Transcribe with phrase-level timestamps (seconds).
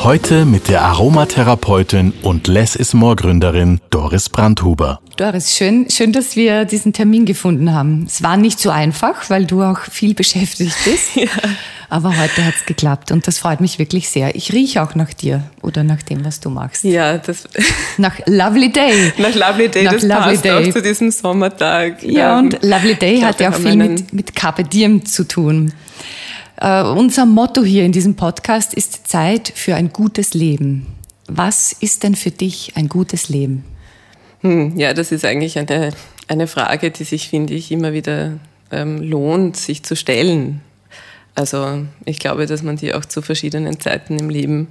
[0.00, 5.00] Heute mit der Aromatherapeutin und Less is More Gründerin Doris Brandhuber.
[5.16, 8.04] Doris, schön, schön, dass wir diesen Termin gefunden haben.
[8.06, 11.14] Es war nicht so einfach, weil du auch viel beschäftigt bist.
[11.16, 11.28] ja.
[11.88, 14.34] Aber heute hat es geklappt und das freut mich wirklich sehr.
[14.34, 16.84] Ich rieche auch nach dir oder nach dem, was du machst.
[16.84, 17.44] Ja, das.
[17.96, 19.12] Nach Lovely Day.
[19.18, 20.68] Nach Lovely Day, nach das Lovely passt Day.
[20.68, 22.02] auch zu diesem Sommertag.
[22.02, 25.72] Ja, und Lovely Day hat ja auch viel mit, mit Carpe Diem zu tun.
[26.58, 30.86] Uh, unser Motto hier in diesem Podcast ist Zeit für ein gutes Leben.
[31.28, 33.64] Was ist denn für dich ein gutes Leben?
[34.40, 35.92] Hm, ja, das ist eigentlich eine,
[36.28, 38.38] eine Frage, die sich, finde ich, immer wieder
[38.70, 40.62] ähm, lohnt, sich zu stellen.
[41.34, 44.68] Also ich glaube, dass man die auch zu verschiedenen Zeiten im Leben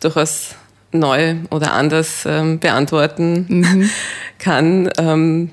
[0.00, 0.56] durchaus
[0.92, 3.90] neu oder anders ähm, beantworten mhm.
[4.38, 4.90] kann.
[4.98, 5.50] Ähm,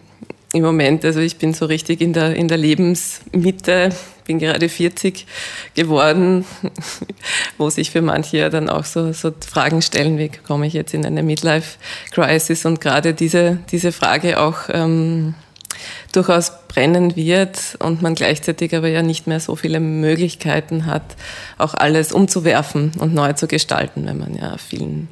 [0.51, 3.89] Im Moment, also ich bin so richtig in der, in der Lebensmitte,
[4.25, 5.27] bin gerade 40
[5.75, 6.43] geworden,
[7.57, 10.93] wo sich für manche ja dann auch so, so Fragen stellen, wie komme ich jetzt
[10.95, 12.65] in eine Midlife-Crisis?
[12.65, 15.35] Und gerade diese, diese Frage auch ähm,
[16.13, 21.15] durchaus brennen wird und man gleichzeitig aber ja nicht mehr so viele Möglichkeiten hat,
[21.57, 25.09] auch alles umzuwerfen und neu zu gestalten, wenn man ja vielen,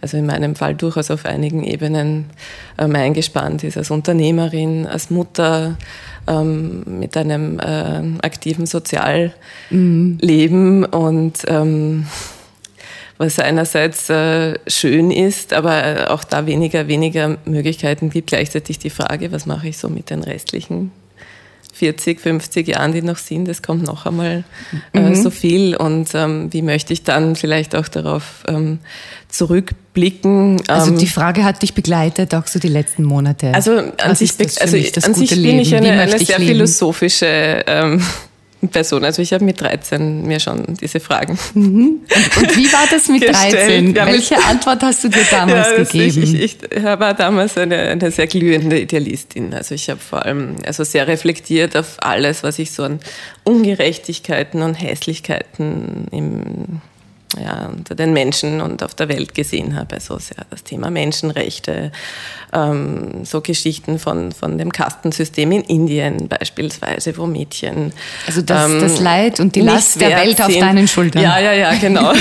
[0.00, 2.26] also in meinem Fall durchaus auf einigen Ebenen
[2.78, 5.76] ähm, eingespannt ist, als Unternehmerin, als Mutter,
[6.26, 9.32] ähm, mit einem äh, aktiven Sozialleben
[9.70, 10.84] mhm.
[10.84, 12.06] und ähm,
[13.18, 18.28] was einerseits äh, schön ist, aber auch da weniger, weniger Möglichkeiten gibt.
[18.28, 20.92] Gleichzeitig die Frage, was mache ich so mit den restlichen
[21.78, 24.44] 40, 50 Jahren, die noch sind, es kommt noch einmal
[24.92, 25.14] äh, mhm.
[25.14, 28.80] so viel und ähm, wie möchte ich dann vielleicht auch darauf ähm,
[29.28, 30.60] zurückblicken.
[30.68, 33.54] Also die ähm, Frage hat dich begleitet, auch so die letzten Monate.
[33.54, 36.52] Also an sich, also an sich bin ich eine, eine sehr leben?
[36.52, 38.02] philosophische ähm,
[38.66, 39.04] Person.
[39.04, 41.38] Also ich habe mit 13 mir schon diese Fragen.
[41.58, 42.02] Mhm.
[42.14, 43.94] Und, und, wie war das mit 13?
[43.94, 46.22] Ja, Welche mit, Antwort hast du dir damals ja, gegeben?
[46.22, 49.52] Ich, ich, ich, war damals eine, eine sehr glühende Idealistin.
[49.54, 53.00] Also ich habe vor allem also sehr reflektiert auf alles, was ich so an
[53.44, 56.80] Ungerechtigkeiten und Hässlichkeiten im
[57.36, 59.96] ja, unter den Menschen und auf der Welt gesehen habe.
[59.96, 61.92] Also sehr das Thema Menschenrechte,
[62.52, 67.92] ähm, so Geschichten von, von dem Kastensystem in Indien beispielsweise, wo Mädchen.
[68.26, 71.22] Also das, ähm, das Leid und die Last der Welt auf deinen Schultern.
[71.22, 72.12] Ja, ja, ja, genau.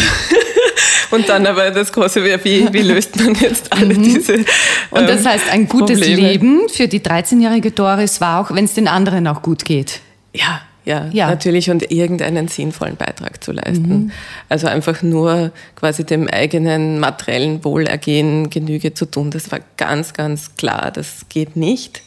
[1.11, 4.03] und dann aber das große, wie, wie löst man jetzt alle mhm.
[4.03, 4.45] diese ähm,
[4.91, 6.21] Und das heißt, ein gutes Probleme.
[6.21, 10.01] Leben für die 13-jährige Doris war auch, wenn es den anderen auch gut geht.
[10.33, 13.89] Ja, ja, ja, natürlich und irgendeinen sinnvollen Beitrag zu leisten.
[13.89, 14.11] Mhm.
[14.47, 20.55] Also einfach nur quasi dem eigenen materiellen Wohlergehen Genüge zu tun, das war ganz, ganz
[20.55, 22.01] klar, das geht nicht.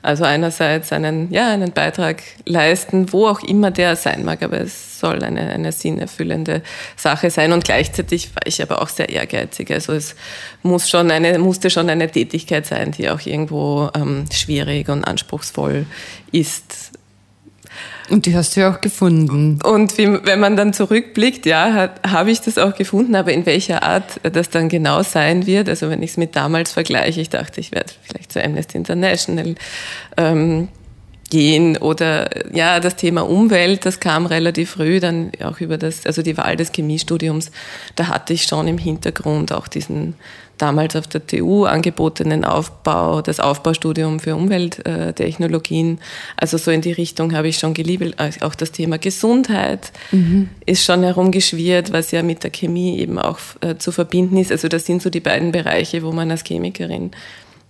[0.00, 5.00] Also einerseits einen, ja, einen Beitrag leisten, wo auch immer der sein mag, aber es
[5.00, 6.62] soll eine, eine sinnerfüllende
[6.96, 9.72] Sache sein und gleichzeitig war ich aber auch sehr ehrgeizig.
[9.72, 10.14] Also es
[10.62, 15.86] muss schon eine, musste schon eine Tätigkeit sein, die auch irgendwo ähm, schwierig und anspruchsvoll
[16.30, 16.87] ist.
[18.10, 19.58] Und die hast du ja auch gefunden.
[19.62, 23.82] Und wie, wenn man dann zurückblickt, ja, habe ich das auch gefunden, aber in welcher
[23.82, 27.60] Art das dann genau sein wird, also wenn ich es mit damals vergleiche, ich dachte,
[27.60, 29.54] ich werde vielleicht zu Amnesty International
[30.16, 30.68] ähm,
[31.30, 36.22] gehen oder ja, das Thema Umwelt, das kam relativ früh dann auch über das, also
[36.22, 37.50] die Wahl des Chemiestudiums,
[37.96, 40.14] da hatte ich schon im Hintergrund auch diesen
[40.58, 45.98] damals auf der TU angebotenen Aufbau, das Aufbaustudium für Umwelttechnologien.
[46.36, 48.16] Also so in die Richtung habe ich schon geliebt.
[48.42, 50.48] Auch das Thema Gesundheit mhm.
[50.66, 54.52] ist schon herumgeschwirrt, was ja mit der Chemie eben auch äh, zu verbinden ist.
[54.52, 57.12] Also das sind so die beiden Bereiche, wo man als Chemikerin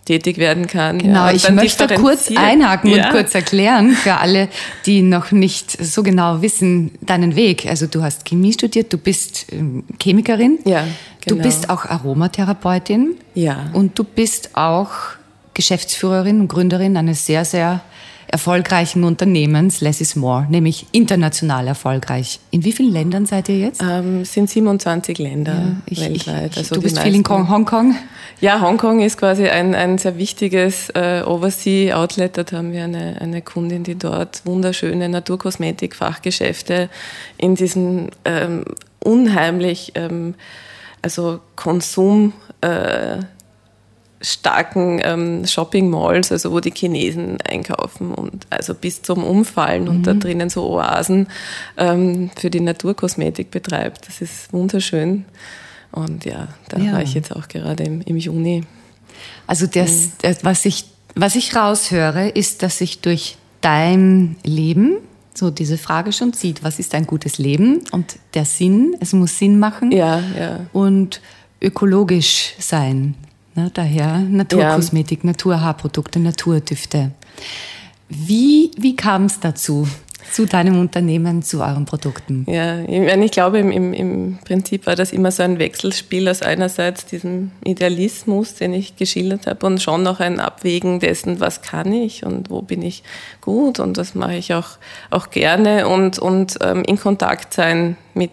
[0.09, 0.99] tätig werden kann.
[0.99, 3.05] Genau, ja, ich möchte kurz einhaken ja.
[3.05, 4.49] und kurz erklären für alle,
[4.87, 7.67] die noch nicht so genau wissen, deinen Weg.
[7.67, 10.85] Also du hast Chemie studiert, du bist ähm, Chemikerin, ja,
[11.21, 11.37] genau.
[11.37, 13.67] du bist auch Aromatherapeutin ja.
[13.75, 14.89] und du bist auch
[15.53, 17.83] Geschäftsführerin und Gründerin eines sehr, sehr
[18.29, 22.41] erfolgreichen Unternehmens, Less is More, nämlich international erfolgreich.
[22.51, 23.83] In wie vielen Ländern seid ihr jetzt?
[23.83, 26.53] Ähm, sind 27 Länder ja, ich, weltweit.
[26.53, 27.97] Ich, also du bist viel in Hongkong?
[28.41, 32.37] Ja, Hongkong ist quasi ein, ein sehr wichtiges äh, Oversea-Outlet.
[32.37, 36.91] Dort haben wir eine, eine Kundin, die dort wunderschöne Naturkosmetik-Fachgeschäfte
[37.39, 38.65] in diesen ähm,
[39.01, 40.35] unheimlich ähm,
[41.03, 42.35] also Konsum.
[42.61, 43.19] Äh,
[44.21, 49.89] starken ähm, Shopping Malls, also wo die Chinesen einkaufen und also bis zum Umfallen mhm.
[49.89, 50.21] und da mhm.
[50.21, 51.29] drinnen so Oasen
[51.77, 54.09] ähm, für die Naturkosmetik betreibt.
[54.09, 55.25] Das ist wunderschön.
[55.93, 56.93] Und ja, da ja.
[56.93, 58.65] war ich jetzt auch gerade im, im Juni.
[59.47, 60.13] Also das, mhm.
[60.23, 64.99] das, was ich, was ich raushöre, ist, dass sich durch dein Leben
[65.35, 69.39] so diese Frage schon zieht, was ist ein gutes Leben und der Sinn, es muss
[69.39, 70.67] Sinn machen ja, ja.
[70.73, 71.21] und
[71.63, 73.15] ökologisch sein.
[73.59, 73.71] Ne?
[73.75, 75.31] Daher Naturkosmetik, ja.
[75.31, 77.11] Naturhaarprodukte, Naturdüfte.
[78.09, 79.89] Wie, wie kam es dazu?
[80.31, 82.45] zu deinem Unternehmen, zu euren Produkten?
[82.47, 87.53] Ja, ich, glaube, im, im, Prinzip war das immer so ein Wechselspiel aus einerseits diesem
[87.65, 92.51] Idealismus, den ich geschildert habe, und schon noch ein Abwägen dessen, was kann ich und
[92.51, 93.05] wo bin ich
[93.41, 94.77] gut und das mache ich auch,
[95.09, 98.33] auch gerne und, und ähm, in Kontakt sein mit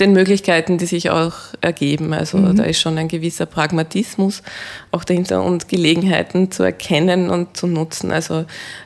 [0.00, 2.12] den Möglichkeiten, die sich auch ergeben.
[2.12, 2.56] Also mhm.
[2.56, 4.42] da ist schon ein gewisser Pragmatismus
[4.90, 8.10] auch dahinter und Gelegenheiten zu erkennen und zu nutzen.
[8.10, 8.44] Also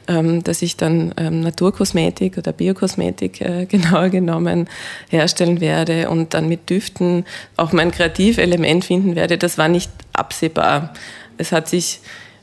[0.09, 4.69] ähm, dass ich dann ähm, Naturkosmetik oder Biokosmetik äh, genauer genommen
[5.11, 7.25] herstellen werde und dann mit Düften
[7.57, 10.93] auch mein Kreativelement finden werde, das war nicht absehbar.
[11.39, 12.01] Es hat sich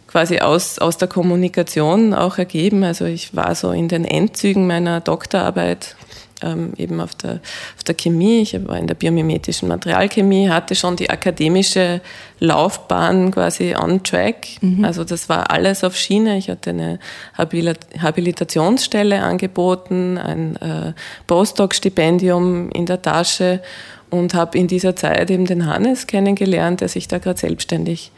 [0.10, 2.84] quasi aus, aus der Kommunikation auch ergeben.
[2.84, 5.96] Also ich war so in den Endzügen meiner Doktorarbeit
[6.42, 7.40] ähm, eben auf der,
[7.76, 12.02] auf der Chemie, ich war in der biomimetischen Materialchemie, hatte schon die akademische
[12.40, 14.48] Laufbahn quasi on track.
[14.62, 14.86] Mhm.
[14.86, 16.38] Also das war alles auf Schiene.
[16.38, 17.00] Ich hatte eine
[17.38, 20.94] Habilitationsstelle angeboten, ein äh,
[21.28, 23.62] Postdoc-Stipendium in der Tasche
[24.10, 28.12] und habe in dieser Zeit eben den Hannes kennengelernt, der sich da gerade selbstständig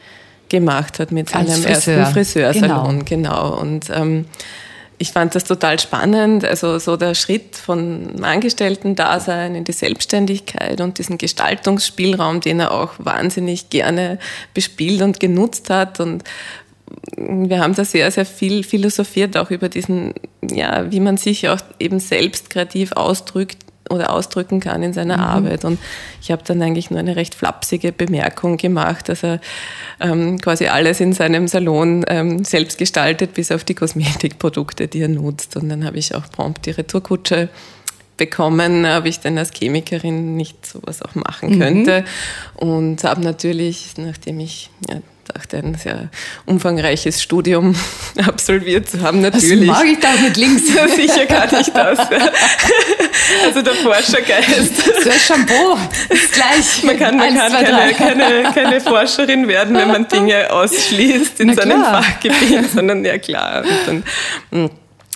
[0.49, 1.95] gemacht hat mit seinem Friseur.
[1.95, 3.05] ersten Friseursalon.
[3.05, 3.51] Genau.
[3.53, 3.59] genau.
[3.59, 4.25] Und ähm,
[5.01, 10.99] ich fand das total spannend, also so der Schritt von Angestellten-Dasein in die Selbstständigkeit und
[10.99, 14.19] diesen Gestaltungsspielraum, den er auch wahnsinnig gerne
[14.53, 15.99] bespielt und genutzt hat.
[15.99, 16.23] Und
[17.17, 20.13] wir haben da sehr, sehr viel philosophiert, auch über diesen,
[20.47, 23.57] ja, wie man sich auch eben selbst kreativ ausdrückt
[23.91, 25.23] oder ausdrücken kann in seiner mhm.
[25.23, 25.65] Arbeit.
[25.65, 25.79] Und
[26.21, 29.39] ich habe dann eigentlich nur eine recht flapsige Bemerkung gemacht, dass er
[29.99, 35.09] ähm, quasi alles in seinem Salon ähm, selbst gestaltet, bis auf die Kosmetikprodukte, die er
[35.09, 35.55] nutzt.
[35.55, 37.49] Und dann habe ich auch prompt die Retourkutsche
[38.17, 42.01] bekommen, ob ich denn als Chemikerin nicht sowas auch machen könnte.
[42.01, 42.67] Mhm.
[42.67, 44.97] Und habe natürlich, nachdem ich ja,
[45.33, 46.09] dachte, ein sehr
[46.45, 47.75] umfangreiches Studium
[48.25, 49.21] absolviert zu haben.
[49.21, 49.67] Natürlich.
[49.67, 50.63] Das mag ich da mit links.
[50.95, 51.99] Sicher kann ich das.
[53.45, 54.77] Also der Forschergeist.
[55.03, 55.77] So Shampoo
[56.09, 56.83] ist gleich.
[56.83, 61.53] Man kann, man kann keine, keine, keine, Forscherin werden, wenn man Dinge ausschließt in Na
[61.53, 62.03] seinem klar.
[62.03, 63.63] Fachgebiet, sondern ja klar.
[63.63, 64.03] Und dann,
[64.51, 64.69] hm,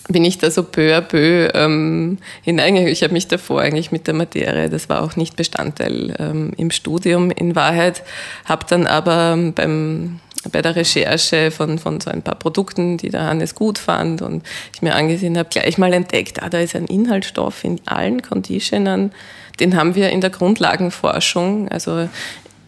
[0.08, 2.92] bin ich da so peu à peu ähm, hineingegangen.
[2.92, 6.72] Ich habe mich davor eigentlich mit der Materie, das war auch nicht Bestandteil ähm, im
[6.72, 8.04] Studium in Wahrheit,
[8.46, 10.20] habe dann aber beim
[10.52, 14.44] bei der Recherche von, von so ein paar Produkten, die der Hannes gut fand und
[14.76, 19.12] ich mir angesehen habe, gleich mal entdeckt, ah, da ist ein Inhaltsstoff in allen Conditionern,
[19.60, 22.08] den haben wir in der Grundlagenforschung, also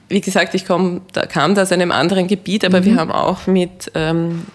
[0.09, 2.85] wie gesagt, ich komm, da kam da aus einem anderen Gebiet, aber mhm.
[2.85, 4.45] wir haben auch mit ähm,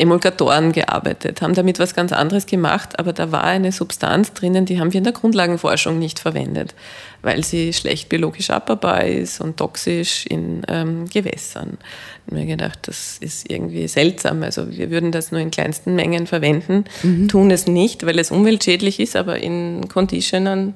[0.00, 4.80] Emulgatoren gearbeitet, haben damit was ganz anderes gemacht, aber da war eine Substanz drinnen, die
[4.80, 6.74] haben wir in der Grundlagenforschung nicht verwendet,
[7.20, 11.76] weil sie schlecht biologisch abbaubar ist und toxisch in ähm, Gewässern.
[11.80, 14.42] Ich habe mir gedacht, das ist irgendwie seltsam.
[14.42, 17.28] Also wir würden das nur in kleinsten Mengen verwenden, mhm.
[17.28, 20.74] tun es nicht, weil es umweltschädlich ist, aber in Conditionern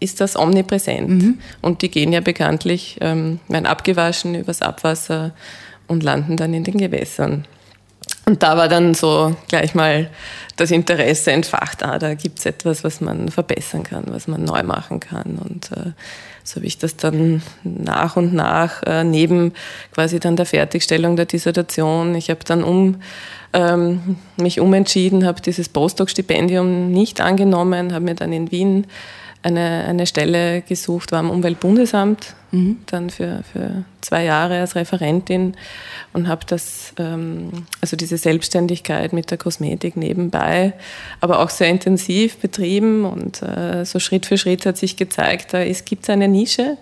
[0.00, 1.08] ist das omnipräsent.
[1.08, 1.38] Mhm.
[1.60, 5.34] Und die gehen ja bekanntlich, ähm, werden abgewaschen übers Abwasser
[5.86, 7.44] und landen dann in den Gewässern.
[8.24, 10.08] Und da war dann so gleich mal
[10.56, 14.62] das Interesse entfacht, ah, da gibt es etwas, was man verbessern kann, was man neu
[14.62, 15.38] machen kann.
[15.42, 15.92] Und äh,
[16.44, 19.52] so habe ich das dann nach und nach äh, neben
[19.92, 22.96] quasi dann der Fertigstellung der Dissertation, ich habe dann um,
[23.54, 28.86] ähm, mich umentschieden, habe dieses Postdoc-Stipendium nicht angenommen, habe mir dann in Wien
[29.42, 32.78] eine, eine Stelle gesucht, war am Umweltbundesamt, mhm.
[32.86, 35.54] dann für, für zwei Jahre als Referentin
[36.12, 40.74] und habe das, ähm, also diese Selbstständigkeit mit der Kosmetik nebenbei,
[41.20, 45.64] aber auch sehr intensiv betrieben und äh, so Schritt für Schritt hat sich gezeigt, da
[45.64, 46.76] gibt es eine Nische.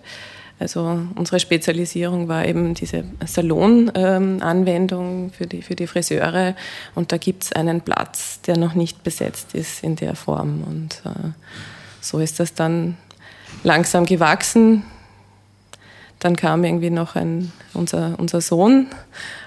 [0.58, 6.54] Also unsere Spezialisierung war eben diese Salonanwendung ähm, für, die, für die Friseure
[6.94, 11.00] und da gibt es einen Platz, der noch nicht besetzt ist in der Form und
[11.06, 11.30] äh,
[12.00, 12.96] so ist das dann
[13.62, 14.84] langsam gewachsen.
[16.18, 18.86] Dann kam irgendwie noch ein, unser, unser Sohn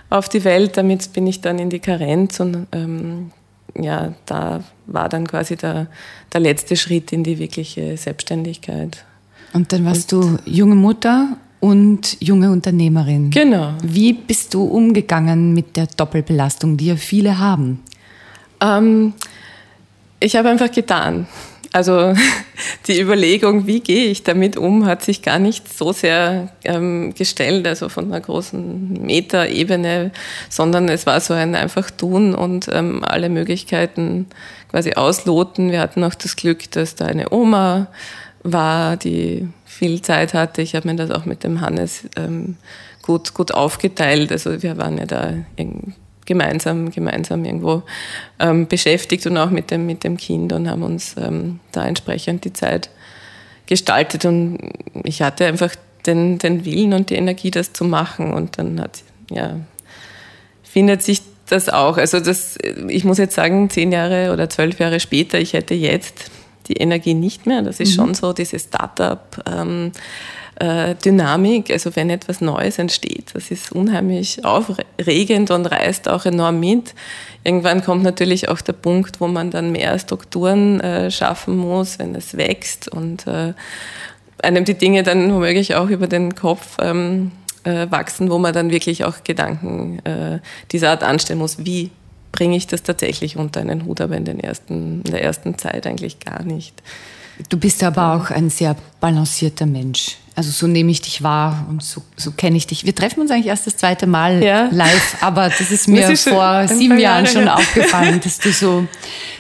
[0.10, 0.78] auf die Welt.
[0.78, 3.32] Damit bin ich dann in die Karenz und ähm,
[3.80, 5.88] ja, da war dann quasi der,
[6.32, 9.06] der letzte Schritt in die wirkliche Selbstständigkeit.
[9.54, 13.30] Und dann warst und, du junge Mutter und junge Unternehmerin.
[13.30, 13.74] Genau.
[13.84, 17.84] Wie bist du umgegangen mit der Doppelbelastung, die ja viele haben?
[18.60, 19.14] Ähm,
[20.20, 21.28] ich habe einfach getan.
[21.74, 22.14] Also
[22.88, 27.68] die Überlegung, wie gehe ich damit um, hat sich gar nicht so sehr ähm, gestellt,
[27.68, 30.12] also von einer großen Metaebene,
[30.50, 34.28] sondern es war so ein einfach tun und ähm, alle Möglichkeiten
[34.70, 35.72] quasi ausloten.
[35.72, 37.88] Wir hatten auch das Glück, dass da eine Oma
[38.44, 40.62] war, die viel Zeit hatte.
[40.62, 42.58] Ich habe mir das auch mit dem Hannes ähm,
[43.02, 44.32] gut, gut aufgeteilt.
[44.32, 45.34] Also wir waren ja da
[46.26, 47.84] gemeinsam, gemeinsam irgendwo
[48.40, 52.46] ähm, beschäftigt und auch mit dem, mit dem Kind und haben uns ähm, da entsprechend
[52.46, 52.90] die Zeit
[53.66, 54.26] gestaltet.
[54.26, 54.60] Und
[55.04, 55.76] ich hatte einfach
[56.06, 58.34] den, den Willen und die Energie, das zu machen.
[58.34, 59.60] Und dann hat, ja,
[60.64, 61.98] findet sich das auch.
[61.98, 66.32] Also das, ich muss jetzt sagen, zehn Jahre oder zwölf Jahre später, ich hätte jetzt
[66.68, 67.62] die Energie nicht mehr.
[67.62, 67.96] Das ist mhm.
[67.96, 69.44] schon so diese Startup.
[69.46, 69.92] Ähm,
[70.60, 76.60] äh, Dynamik, also wenn etwas Neues entsteht, das ist unheimlich aufregend und reißt auch enorm
[76.60, 76.94] mit.
[77.44, 82.16] Irgendwann kommt natürlich auch der Punkt, wo man dann mehr Strukturen äh, schaffen muss, wenn
[82.16, 83.54] es wächst und äh,
[84.42, 87.32] einem die Dinge dann womöglich auch über den Kopf ähm,
[87.64, 90.02] äh, wachsen, wo man dann wirklich auch Gedanken
[90.72, 91.90] dieser Art anstellen muss, wie
[92.34, 95.88] bringe ich das tatsächlich unter einen Hut, aber in, den ersten, in der ersten Zeit
[95.88, 96.74] eigentlich gar nicht.
[97.50, 100.18] Du bist aber auch ein sehr balancierter Mensch.
[100.36, 102.86] Also so nehme ich dich wahr und so, so kenne ich dich.
[102.86, 104.68] Wir treffen uns eigentlich erst das zweite Mal ja.
[104.72, 108.88] live, aber das ist mir das ist vor sieben Jahren schon aufgefallen, dass du so,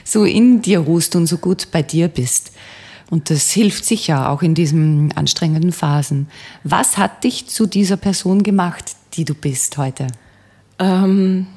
[0.04, 2.52] so in dir ruhst und so gut bei dir bist.
[3.10, 6.28] Und das hilft sicher auch in diesen anstrengenden Phasen.
[6.64, 10.08] Was hat dich zu dieser Person gemacht, die du bist heute?
[10.80, 11.48] Ähm,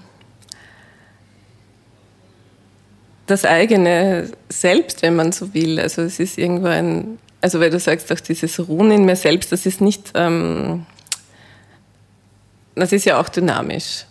[3.27, 5.81] das eigene Selbst, wenn man so will.
[5.81, 9.53] Also es ist irgendwo ein, also weil du sagst auch dieses Ruhen in mir selbst,
[9.53, 10.87] das ist nicht, ähm,
[12.75, 14.07] das ist ja auch dynamisch.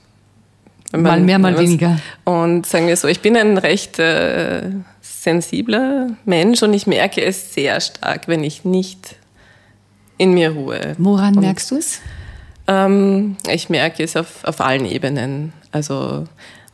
[0.92, 2.00] Man, mal mehr, mal weniger.
[2.24, 4.70] Und sagen wir so, ich bin ein recht äh,
[5.02, 9.16] sensibler Mensch und ich merke es sehr stark, wenn ich nicht
[10.18, 10.96] in mir ruhe.
[10.98, 12.00] Woran und, merkst du es?
[12.68, 15.54] Ähm, ich merke es auf, auf allen Ebenen.
[15.72, 16.26] Also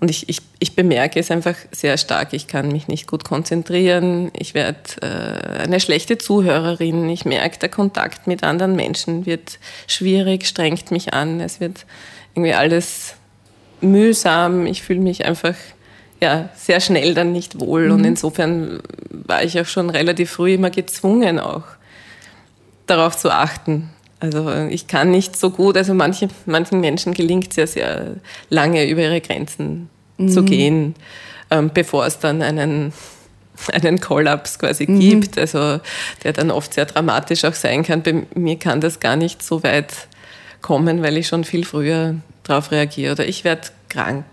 [0.01, 2.34] und ich, ich, ich bemerke es einfach sehr stark.
[2.34, 4.31] Ich kann mich nicht gut konzentrieren.
[4.36, 7.08] Ich werde äh, eine schlechte Zuhörerin.
[7.08, 11.39] Ich merke, der Kontakt mit anderen Menschen wird schwierig, strengt mich an.
[11.39, 11.86] Es wird
[12.34, 13.13] irgendwie alles
[13.79, 14.65] mühsam.
[14.65, 15.53] Ich fühle mich einfach
[16.20, 17.86] ja, sehr schnell dann nicht wohl.
[17.86, 17.93] Mhm.
[17.93, 18.79] Und insofern
[19.12, 21.63] war ich auch schon relativ früh immer gezwungen, auch
[22.88, 23.91] darauf zu achten.
[24.21, 28.15] Also ich kann nicht so gut, also manche, manchen Menschen gelingt es ja sehr
[28.49, 30.29] lange über ihre Grenzen mhm.
[30.29, 30.95] zu gehen,
[31.49, 32.93] ähm, bevor es dann einen,
[33.73, 34.99] einen Kollaps quasi mhm.
[34.99, 35.79] gibt, also
[36.23, 38.03] der dann oft sehr dramatisch auch sein kann.
[38.03, 39.91] Bei mir kann das gar nicht so weit
[40.61, 44.25] kommen, weil ich schon viel früher darauf reagiere oder ich werde krank.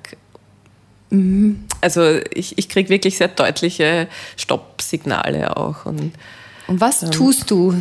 [1.09, 1.65] Mhm.
[1.81, 5.87] Also ich, ich kriege wirklich sehr deutliche Stoppsignale auch.
[5.87, 6.13] Und,
[6.67, 7.81] und was ähm, tust du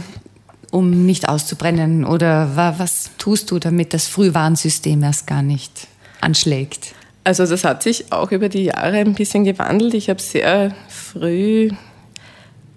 [0.77, 2.05] um nicht auszubrennen?
[2.05, 5.87] Oder was tust du, damit das Frühwarnsystem erst gar nicht
[6.21, 6.93] anschlägt?
[7.23, 9.93] Also das hat sich auch über die Jahre ein bisschen gewandelt.
[9.93, 11.71] Ich habe sehr früh,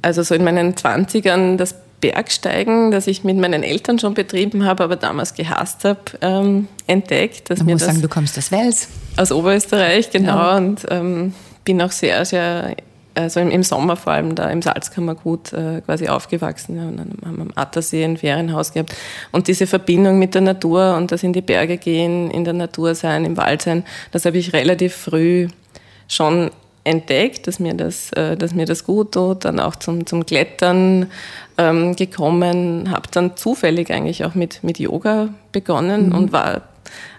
[0.03, 4.83] also so in meinen 20ern, das Bergsteigen, das ich mit meinen Eltern schon betrieben habe,
[4.83, 7.51] aber damals gehasst habe, ähm, entdeckt.
[7.51, 8.89] Dass Man muss sagen, du kommst aus Wels.
[9.17, 10.37] Aus Oberösterreich, genau.
[10.37, 10.57] Ja.
[10.57, 12.75] Und ähm, bin auch sehr, sehr
[13.15, 17.37] also im, Sommer vor allem da im Salzkammergut äh, quasi aufgewachsen ja, und dann haben
[17.37, 18.95] wir am Attersee ein Ferienhaus gehabt.
[19.33, 22.95] Und diese Verbindung mit der Natur und das in die Berge gehen, in der Natur
[22.95, 25.49] sein, im Wald sein, das habe ich relativ früh
[26.09, 26.51] schon
[26.85, 31.11] entdeckt, dass mir das, äh, dass mir das gut tut, dann auch zum, zum Klettern
[31.59, 36.15] ähm, gekommen, habe dann zufällig eigentlich auch mit, mit Yoga begonnen mhm.
[36.15, 36.63] und war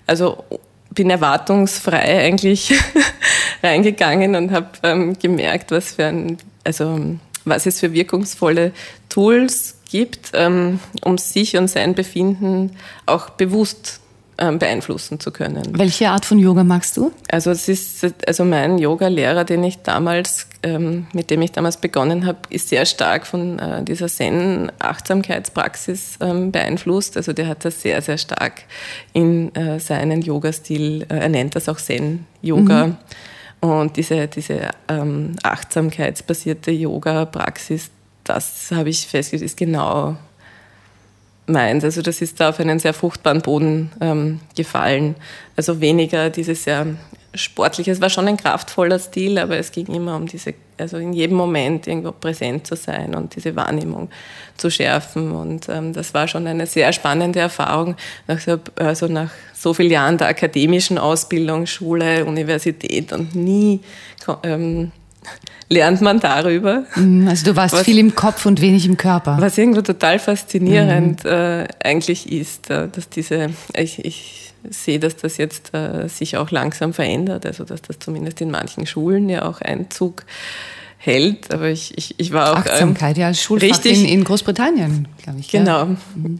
[0.07, 0.43] also
[0.91, 2.73] bin erwartungsfrei eigentlich
[3.63, 8.71] reingegangen und habe ähm, gemerkt, was für ein, also was es für wirkungsvolle
[9.09, 12.71] Tools gibt, ähm, um sich und sein Befinden
[13.05, 13.99] auch bewusst
[14.37, 15.77] ähm, beeinflussen zu können.
[15.77, 17.11] Welche Art von Yoga magst du?
[17.29, 22.25] Also es ist also mein Yoga-Lehrer, den ich damals, ähm, mit dem ich damals begonnen
[22.25, 27.17] habe, ist sehr stark von äh, dieser Zen-Achtsamkeitspraxis ähm, beeinflusst.
[27.17, 28.63] Also der hat das sehr, sehr stark
[29.13, 31.05] in äh, seinen Yoga-Stil.
[31.09, 32.87] Äh, er nennt das auch Zen-Yoga.
[32.87, 32.97] Mhm.
[33.61, 37.91] Und diese, diese ähm, achtsamkeitsbasierte Yoga-Praxis,
[38.23, 40.15] das habe ich festgestellt, ist genau
[41.47, 41.83] meint.
[41.83, 45.15] Also das ist da auf einen sehr fruchtbaren Boden ähm, gefallen.
[45.55, 46.87] Also weniger dieses sehr
[47.33, 51.13] sportliche, es war schon ein kraftvoller Stil, aber es ging immer um diese also in
[51.13, 54.09] jedem Moment irgendwo präsent zu sein und diese Wahrnehmung
[54.57, 55.31] zu schärfen.
[55.31, 57.95] Und ähm, das war schon eine sehr spannende Erfahrung,
[58.27, 63.81] nach so, also nach so vielen Jahren der akademischen Ausbildung, Schule, Universität und nie
[64.43, 64.91] ähm,
[65.69, 66.83] lernt man darüber.
[66.95, 69.37] Mhm, also du warst was, viel im Kopf und wenig im Körper.
[69.39, 71.29] Was irgendwo total faszinierend mhm.
[71.29, 76.51] äh, eigentlich ist, äh, dass diese, ich, ich sehe, dass das jetzt äh, sich auch
[76.51, 80.23] langsam verändert, also dass das zumindest in manchen Schulen ja auch Einzug
[80.97, 81.53] hält.
[81.53, 82.57] Aber ich, ich, ich war auch.
[82.57, 85.49] Achtsamkeit, ähm, ja, als Schulfach richtig, in, in Großbritannien, glaube ich.
[85.49, 85.79] Genau.
[85.79, 85.97] Ja.
[86.15, 86.39] Mhm.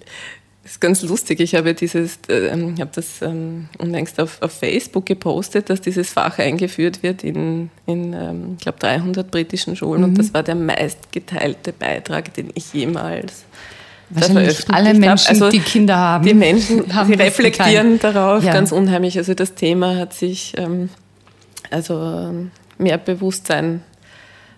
[0.64, 1.40] Das ist ganz lustig.
[1.40, 6.38] Ich habe dieses, äh, habe das ähm, unlängst auf, auf, Facebook gepostet, dass dieses Fach
[6.38, 10.02] eingeführt wird in, in ähm, ich glaube, 300 britischen Schulen.
[10.02, 10.10] Mhm.
[10.10, 13.46] Und das war der meistgeteilte Beitrag, den ich jemals
[14.14, 16.26] Wahrscheinlich alle Menschen, also die Kinder haben.
[16.26, 18.54] Die Menschen, haben sie reflektieren darauf ja.
[18.54, 19.18] ganz unheimlich.
[19.18, 20.90] Also das Thema hat sich ähm,
[21.70, 23.84] also ähm, mehr Bewusstsein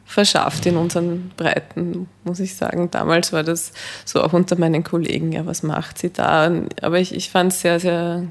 [0.05, 2.91] verschafft in unseren Breiten, muss ich sagen.
[2.91, 3.71] Damals war das
[4.05, 6.51] so auch unter meinen Kollegen, ja, was macht sie da?
[6.81, 8.27] Aber ich, ich fand es sehr, sehr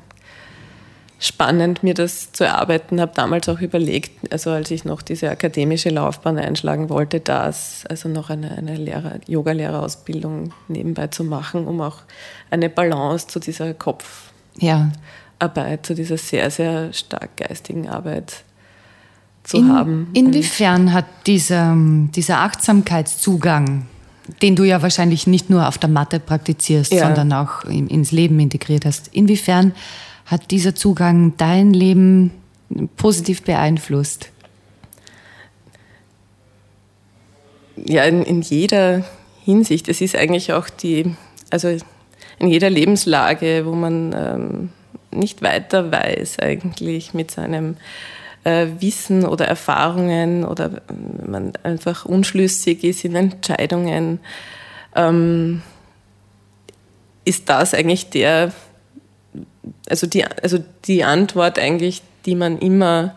[1.23, 3.01] spannend, mir das zu erarbeiten.
[3.01, 8.09] Habe damals auch überlegt, also als ich noch diese akademische Laufbahn einschlagen wollte, das, also
[8.09, 11.99] noch eine, eine Lehrer, Yoga-Lehrerausbildung nebenbei zu machen, um auch
[12.51, 15.83] eine Balance zu dieser Kopfarbeit, ja.
[15.83, 18.43] zu dieser sehr, sehr stark geistigen Arbeit
[19.45, 20.09] zu In, haben.
[20.15, 23.87] Inwiefern hat dieser, dieser Achtsamkeitszugang,
[24.43, 27.07] den du ja wahrscheinlich nicht nur auf der Matte praktizierst, ja.
[27.07, 29.73] sondern auch ins Leben integriert hast, inwiefern
[30.27, 32.31] hat dieser Zugang dein Leben
[32.97, 34.31] positiv beeinflusst?
[37.77, 39.05] Ja, in, in jeder
[39.45, 39.89] Hinsicht.
[39.89, 41.15] Es ist eigentlich auch die,
[41.51, 41.77] also
[42.39, 44.69] in jeder Lebenslage, wo man ähm,
[45.11, 47.77] nicht weiter weiß eigentlich mit seinem
[48.45, 50.83] äh, Wissen oder Erfahrungen oder
[51.27, 54.21] man einfach unschlüssig ist in Entscheidungen,
[54.95, 55.63] ähm,
[57.25, 58.53] ist das eigentlich der,
[59.89, 63.15] also die, also die Antwort eigentlich, die man immer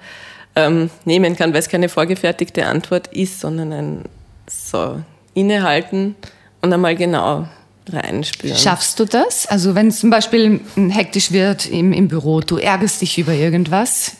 [0.56, 4.02] ähm, nehmen kann, weil es keine vorgefertigte Antwort ist, sondern ein
[4.48, 5.02] so
[5.34, 6.16] innehalten
[6.62, 7.48] und einmal genau
[7.90, 8.58] reinspüren.
[8.58, 9.46] Schaffst du das?
[9.48, 14.14] Also wenn es zum Beispiel hektisch wird im, im Büro, du ärgerst dich über irgendwas,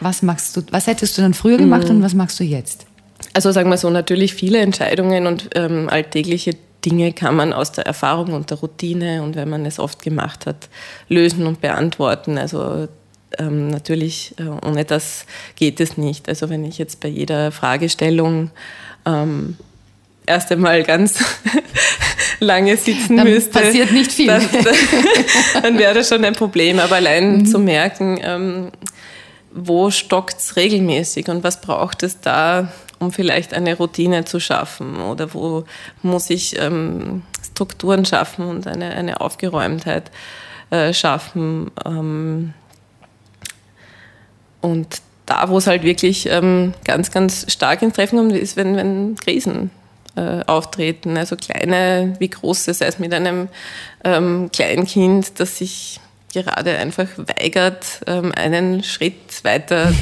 [0.00, 1.96] was machst du, was hättest du dann früher gemacht mhm.
[1.96, 2.86] und was machst du jetzt?
[3.32, 7.86] Also sagen wir so, natürlich viele Entscheidungen und ähm, alltägliche Dinge kann man aus der
[7.86, 10.68] Erfahrung und der Routine und wenn man es oft gemacht hat,
[11.08, 12.38] lösen und beantworten.
[12.38, 12.88] Also
[13.38, 16.28] ähm, natürlich, äh, ohne das geht es nicht.
[16.28, 18.50] Also wenn ich jetzt bei jeder Fragestellung
[19.06, 19.56] ähm,
[20.26, 21.18] erst einmal ganz
[22.40, 23.50] lange sitzen dann müsste.
[23.50, 24.26] Passiert nicht viel.
[24.26, 24.48] Das,
[25.62, 26.78] dann wäre das schon ein Problem.
[26.78, 27.46] Aber allein mhm.
[27.46, 28.70] zu merken, ähm,
[29.52, 34.96] wo stockt es regelmäßig und was braucht es da, um vielleicht eine Routine zu schaffen
[34.96, 35.64] oder wo
[36.02, 40.10] muss ich ähm, Strukturen schaffen und eine, eine Aufgeräumtheit
[40.70, 41.70] äh, schaffen.
[41.84, 42.54] Ähm,
[44.60, 48.76] und da, wo es halt wirklich ähm, ganz, ganz stark ins Treffen kommt, ist, wenn,
[48.76, 49.70] wenn Krisen
[50.16, 51.16] äh, auftreten.
[51.16, 53.48] Also kleine wie große, sei es mit einem
[54.04, 56.00] ähm, Kleinkind, das sich
[56.32, 59.92] gerade einfach weigert, ähm, einen Schritt weiter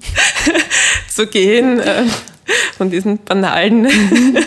[1.08, 2.04] zu gehen, äh,
[2.76, 3.88] von diesen banalen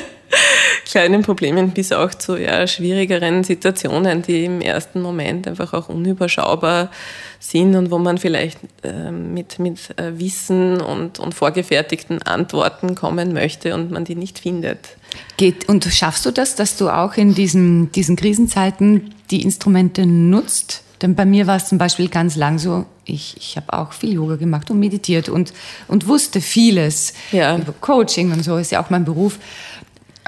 [0.86, 6.92] kleinen Problemen bis auch zu eher schwierigeren Situationen, die im ersten Moment einfach auch unüberschaubar
[7.40, 13.34] sind und wo man vielleicht äh, mit, mit äh, Wissen und, und vorgefertigten Antworten kommen
[13.34, 14.98] möchte und man die nicht findet.
[15.38, 20.84] Geht, und schaffst du das, dass du auch in diesen, diesen Krisenzeiten die Instrumente nutzt?
[21.02, 24.14] Denn bei mir war es zum Beispiel ganz lang so, ich, ich habe auch viel
[24.14, 25.54] Yoga gemacht und meditiert und,
[25.88, 27.58] und wusste vieles ja.
[27.58, 29.40] über Coaching und so, ist ja auch mein Beruf.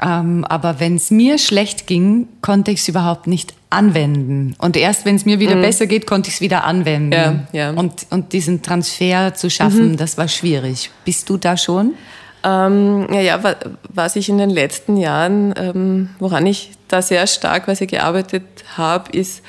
[0.02, 4.56] Ähm, aber wenn es mir schlecht ging, konnte ich es überhaupt nicht anwenden.
[4.58, 5.62] Und erst wenn es mir wieder mhm.
[5.62, 7.12] besser geht, konnte ich es wieder anwenden.
[7.12, 7.70] Ja, ja.
[7.70, 9.96] Und, und diesen Transfer zu schaffen, mhm.
[9.96, 10.90] das war schwierig.
[11.04, 11.94] Bist du da schon?
[12.42, 13.56] Ähm, ja, ja,
[13.88, 18.44] was ich in den letzten Jahren, ähm, woran ich da sehr stark was ich gearbeitet
[18.76, 19.42] habe, ist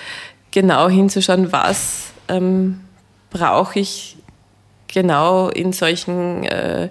[0.56, 2.80] genau hinzuschauen, was ähm,
[3.30, 4.16] brauche ich
[4.88, 6.90] genau in solchen äh,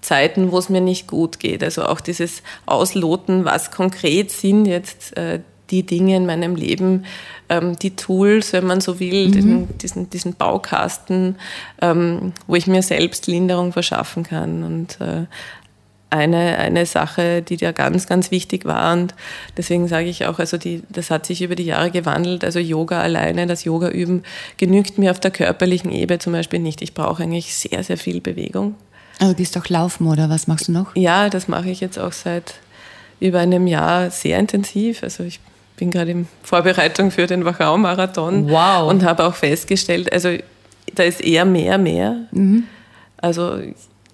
[0.00, 1.62] Zeiten, wo es mir nicht gut geht.
[1.62, 7.04] Also auch dieses Ausloten, was konkret sind jetzt äh, die Dinge in meinem Leben,
[7.48, 9.32] ähm, die Tools, wenn man so will, mhm.
[9.32, 11.36] den, diesen, diesen Baukasten,
[11.80, 14.64] ähm, wo ich mir selbst Linderung verschaffen kann.
[14.64, 15.26] Und äh,
[16.10, 18.92] eine, eine Sache, die da ganz, ganz wichtig war.
[18.92, 19.14] Und
[19.56, 22.44] deswegen sage ich auch, also die, das hat sich über die Jahre gewandelt.
[22.44, 24.22] Also Yoga alleine, das Yoga üben,
[24.56, 26.82] genügt mir auf der körperlichen Ebene zum Beispiel nicht.
[26.82, 28.74] Ich brauche eigentlich sehr, sehr viel Bewegung.
[29.18, 30.94] Also gehst du auch laufen oder was machst du noch?
[30.94, 32.54] Ja, das mache ich jetzt auch seit
[33.20, 35.02] über einem Jahr sehr intensiv.
[35.02, 35.40] Also ich
[35.76, 38.88] bin gerade in Vorbereitung für den Wachau-Marathon wow.
[38.88, 40.30] und habe auch festgestellt, also
[40.94, 42.16] da ist eher mehr, mehr.
[42.30, 42.64] Mhm.
[43.16, 43.58] Also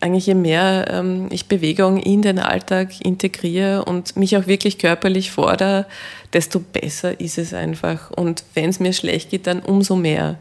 [0.04, 5.30] eigentlich je mehr ähm, ich Bewegung in den Alltag integriere und mich auch wirklich körperlich
[5.30, 5.86] fordere,
[6.34, 8.10] desto besser ist es einfach.
[8.10, 10.36] Und wenn es mir schlecht geht, dann umso mehr.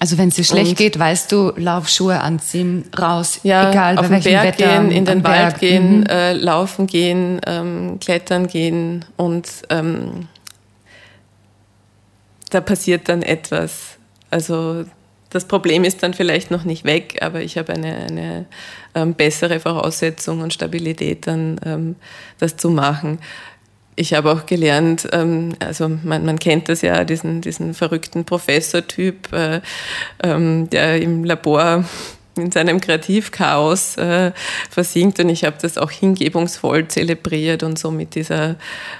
[0.00, 4.06] Also wenn es dir schlecht und geht, weißt du, Laufschuhe anziehen, raus, ja, egal auf
[4.06, 5.60] bei welchem Berg Wetter, gehen, in den Wald Berg.
[5.60, 6.06] gehen, mhm.
[6.06, 10.26] äh, laufen gehen, ähm, klettern gehen und ähm,
[12.50, 13.96] da passiert dann etwas.
[14.30, 14.84] Also
[15.30, 18.46] das Problem ist dann vielleicht noch nicht weg, aber ich habe eine, eine
[18.94, 21.96] ähm, bessere Voraussetzung und Stabilität dann, ähm,
[22.38, 23.18] das zu machen.
[23.96, 29.32] Ich habe auch gelernt, ähm, also man, man, kennt das ja, diesen, diesen verrückten Professortyp,
[29.32, 29.60] äh,
[30.22, 31.84] ähm, der im Labor
[32.36, 34.32] in seinem Kreativchaos äh,
[34.70, 38.56] versinkt und ich habe das auch hingebungsvoll zelebriert und so mit dieser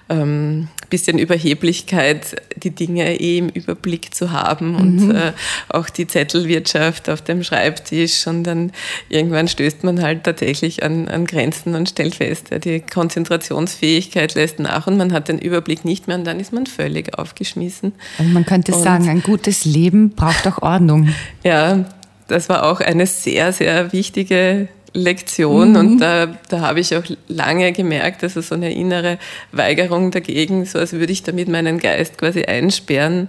[0.09, 4.77] ähm, bisschen Überheblichkeit, die Dinge eh im Überblick zu haben mhm.
[4.77, 5.33] und äh,
[5.69, 8.73] auch die Zettelwirtschaft auf dem Schreibtisch und dann
[9.09, 14.59] irgendwann stößt man halt tatsächlich an, an Grenzen und stellt fest, ja, die Konzentrationsfähigkeit lässt
[14.59, 17.93] nach und man hat den Überblick nicht mehr und dann ist man völlig aufgeschmissen.
[18.19, 21.09] Also man könnte und, sagen, ein gutes Leben braucht auch Ordnung.
[21.45, 21.85] Ja,
[22.29, 25.77] das war auch eine sehr, sehr wichtige Lektion mhm.
[25.77, 29.19] und da, da habe ich auch lange gemerkt, dass es so eine innere
[29.53, 33.29] Weigerung dagegen, so als würde ich damit meinen Geist quasi einsperren.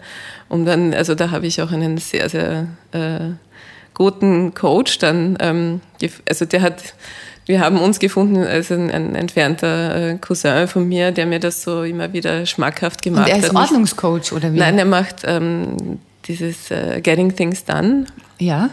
[0.50, 3.32] Und dann, also da habe ich auch einen sehr, sehr äh,
[3.94, 5.82] guten Coach dann, ähm,
[6.28, 6.94] also der hat,
[7.46, 11.64] wir haben uns gefunden als ein, ein, entfernter äh, Cousin von mir, der mir das
[11.64, 13.32] so immer wieder schmackhaft gemacht hat.
[13.32, 13.56] Er ist hat.
[13.56, 14.58] Ordnungscoach oder wie?
[14.58, 18.06] Nein, er macht ähm, dieses äh, Getting Things Done.
[18.40, 18.70] Ja.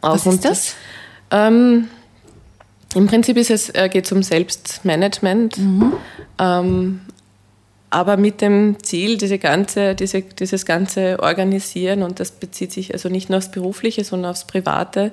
[0.00, 0.74] Was ist das?
[1.30, 1.88] Ähm,
[2.94, 5.92] Im Prinzip ist es, äh, geht es um Selbstmanagement, mhm.
[6.38, 7.00] ähm,
[7.90, 13.08] aber mit dem Ziel, diese ganze, diese, dieses ganze Organisieren, und das bezieht sich also
[13.08, 15.12] nicht nur aufs Berufliche, sondern aufs Private.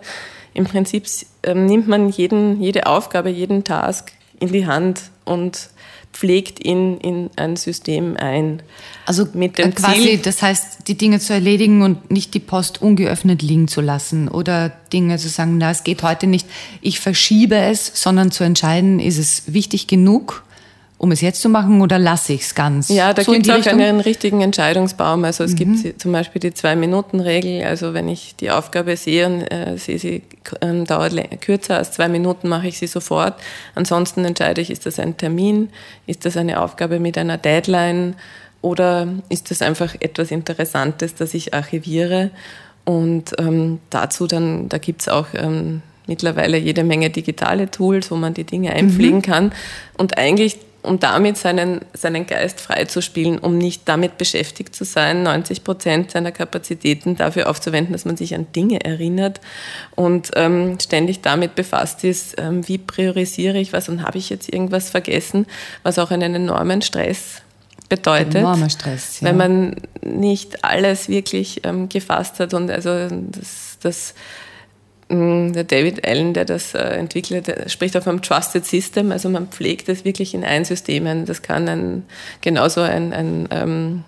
[0.54, 1.06] Im Prinzip
[1.44, 5.70] ähm, nimmt man jeden, jede Aufgabe, jeden Task in die Hand und
[6.14, 8.64] pflegt ihn in ein System ein.
[9.06, 12.82] Also mit dem quasi, Ziel, das heißt, die Dinge zu erledigen und nicht die Post
[12.82, 16.48] ungeöffnet liegen zu lassen oder Dinge zu sagen, na, es geht heute nicht,
[16.82, 20.44] ich verschiebe es, sondern zu entscheiden, ist es wichtig genug
[21.00, 22.90] um es jetzt zu machen oder lasse ich es ganz?
[22.90, 23.80] Ja, da so gibt es auch Richtung?
[23.80, 25.24] einen richtigen Entscheidungsbaum.
[25.26, 25.56] Also es mhm.
[25.56, 27.64] gibt zum Beispiel die Zwei-Minuten-Regel.
[27.66, 30.24] Also wenn ich die Aufgabe sehe und äh, sehe, sie
[30.60, 33.36] äh, dauert kürzer als zwei Minuten, mache ich sie sofort.
[33.76, 35.70] Ansonsten entscheide ich, ist das ein Termin,
[36.08, 38.16] ist das eine Aufgabe mit einer Deadline
[38.62, 42.32] oder ist das einfach etwas Interessantes, das ich archiviere.
[42.86, 48.16] Und ähm, dazu dann, da gibt es auch ähm, mittlerweile jede Menge digitale Tools, wo
[48.16, 49.24] man die Dinge einpflegen mhm.
[49.24, 49.52] kann.
[49.98, 55.64] Und eigentlich um damit seinen, seinen Geist freizuspielen, um nicht damit beschäftigt zu sein, 90
[55.64, 59.42] Prozent seiner Kapazitäten dafür aufzuwenden, dass man sich an Dinge erinnert
[59.96, 64.52] und ähm, ständig damit befasst ist, ähm, wie priorisiere ich was und habe ich jetzt
[64.52, 65.46] irgendwas vergessen,
[65.84, 67.42] was auch einen enormen Stress
[67.90, 68.36] bedeutet.
[68.36, 69.28] Enormer Stress, ja.
[69.28, 74.14] Wenn man nicht alles wirklich ähm, gefasst hat und also das, das
[75.10, 79.48] der David Allen, der das äh, entwickelt, der spricht auch vom Trusted System, also man
[79.48, 81.26] pflegt es wirklich in ein System.
[81.26, 82.04] Das kann ein,
[82.42, 84.04] genauso ein, ein ähm,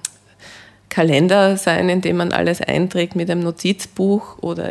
[0.89, 4.69] Kalender sein, in dem man alles einträgt mit einem Notizbuch oder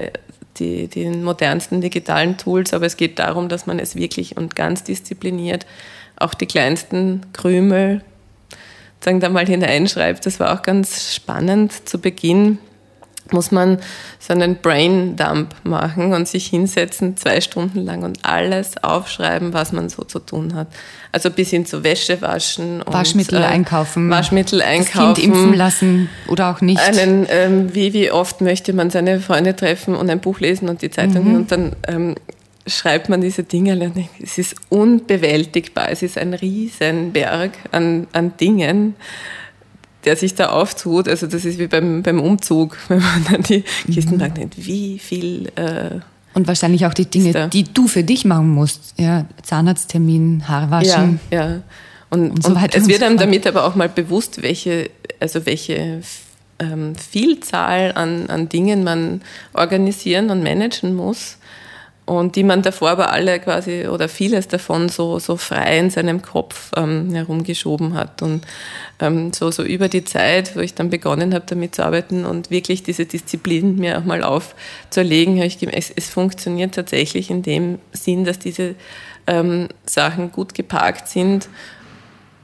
[0.58, 4.84] die, den modernsten digitalen Tools, aber es geht darum, dass man es wirklich und ganz
[4.84, 5.64] diszipliniert
[6.16, 8.02] auch die kleinsten Krümel
[9.00, 10.26] sagen da mal hineinschreibt.
[10.26, 12.58] Das war auch ganz spannend zu Beginn
[13.32, 13.78] muss man
[14.18, 19.72] so einen Brain Dump machen und sich hinsetzen, zwei Stunden lang und alles aufschreiben, was
[19.72, 20.68] man so zu tun hat.
[21.12, 22.82] Also bis hin zu Wäsche waschen.
[22.82, 24.10] Und, Waschmittel äh, einkaufen.
[24.10, 25.14] Waschmittel einkaufen.
[25.14, 26.80] Das kind impfen lassen oder auch nicht.
[26.80, 30.82] Einen, ähm, wie, wie oft möchte man seine Freunde treffen und ein Buch lesen und
[30.82, 31.34] die Zeitung mhm.
[31.34, 32.14] und dann ähm,
[32.68, 33.92] schreibt man diese Dinge.
[34.22, 35.90] Es ist unbewältigbar.
[35.90, 38.94] Es ist ein Riesenberg an, an Dingen
[40.04, 41.08] der sich da auftut.
[41.08, 44.32] Also das ist wie beim, beim Umzug, wenn man dann die Kisten mhm.
[44.36, 44.54] nimmt.
[44.56, 45.50] Wie viel...
[45.56, 46.00] Äh,
[46.34, 48.94] und wahrscheinlich auch die Dinge, die du für dich machen musst.
[48.96, 51.18] Ja, Zahnarzttermin, Haarwaschen.
[51.30, 51.62] Ja, ja.
[52.10, 56.02] Und, und, so und es wird einem damit aber auch mal bewusst, welche, also welche
[56.58, 61.38] ähm, Vielzahl an, an Dingen man organisieren und managen muss.
[62.08, 66.22] Und die man davor aber alle quasi oder vieles davon so, so frei in seinem
[66.22, 68.22] Kopf ähm, herumgeschoben hat.
[68.22, 68.46] Und
[68.98, 72.50] ähm, so, so über die Zeit, wo ich dann begonnen habe, damit zu arbeiten und
[72.50, 77.42] wirklich diese Disziplin mir auch mal aufzuerlegen, habe ich gemerkt, es, es funktioniert tatsächlich in
[77.42, 78.74] dem Sinn, dass diese
[79.26, 81.50] ähm, Sachen gut geparkt sind.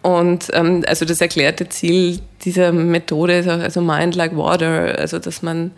[0.03, 5.19] Und ähm, also das erklärte Ziel dieser Methode ist auch also Mind like Water, also
[5.19, 5.71] dass man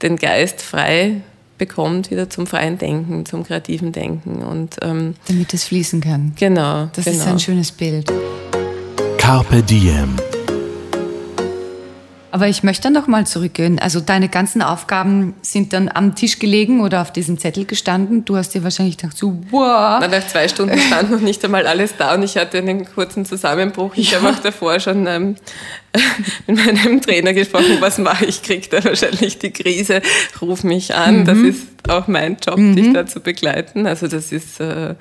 [0.00, 1.22] den Geist frei
[1.58, 4.42] bekommt, wieder zum freien Denken, zum kreativen Denken.
[4.42, 6.32] Und, ähm, Damit es fließen kann.
[6.38, 6.88] Genau.
[6.94, 7.16] Das genau.
[7.18, 8.10] ist ein schönes Bild.
[9.18, 10.16] Carpe Diem.
[12.32, 13.78] Aber ich möchte noch mal zurückgehen.
[13.78, 18.24] Also deine ganzen Aufgaben sind dann am Tisch gelegen oder auf diesem Zettel gestanden.
[18.24, 19.98] Du hast dir wahrscheinlich gedacht, so, wow.
[20.00, 23.26] Na, nach zwei Stunden stand noch nicht einmal alles da und ich hatte einen kurzen
[23.26, 23.92] Zusammenbruch.
[23.96, 24.22] Ich ja.
[24.22, 25.36] habe auch davor schon ähm,
[26.46, 30.00] mit meinem Trainer gesprochen, was mache ich, kriegt er wahrscheinlich die Krise,
[30.40, 31.20] ruf mich an.
[31.20, 31.24] Mhm.
[31.26, 32.76] Das ist auch mein Job, mhm.
[32.76, 33.86] dich da zu begleiten.
[33.86, 34.58] Also das ist...
[34.58, 34.94] Äh,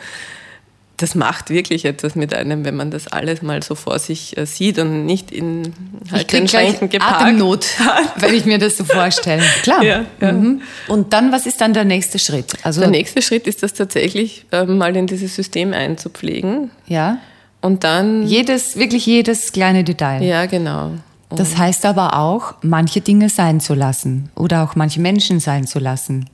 [1.01, 4.45] das macht wirklich etwas mit einem, wenn man das alles mal so vor sich äh,
[4.45, 5.73] sieht und nicht in
[6.11, 7.65] halt den Schränken geparkt Atemnot,
[8.17, 9.43] wenn ich mir das so vorstelle.
[9.63, 9.83] Klar.
[9.83, 10.31] Ja, ja.
[10.31, 10.61] Mhm.
[10.87, 12.53] Und dann, was ist dann der nächste Schritt?
[12.63, 16.69] Also der nächste Schritt ist das tatsächlich äh, mal in dieses System einzupflegen.
[16.87, 17.17] Ja.
[17.61, 18.27] Und dann.
[18.27, 20.23] Jedes, wirklich jedes kleine Detail.
[20.23, 20.91] Ja, genau.
[21.29, 25.65] Und das heißt aber auch, manche Dinge sein zu lassen oder auch manche Menschen sein
[25.65, 26.25] zu lassen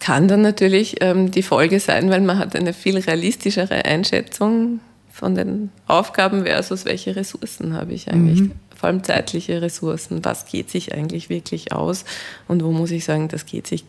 [0.00, 4.80] kann dann natürlich ähm, die Folge sein, weil man hat eine viel realistischere Einschätzung
[5.10, 8.42] von den Aufgaben versus welche Ressourcen habe ich eigentlich.
[8.42, 8.52] Mhm.
[8.76, 10.24] Vor allem zeitliche Ressourcen.
[10.24, 12.04] Was geht sich eigentlich wirklich aus?
[12.46, 13.84] Und wo muss ich sagen, das geht sich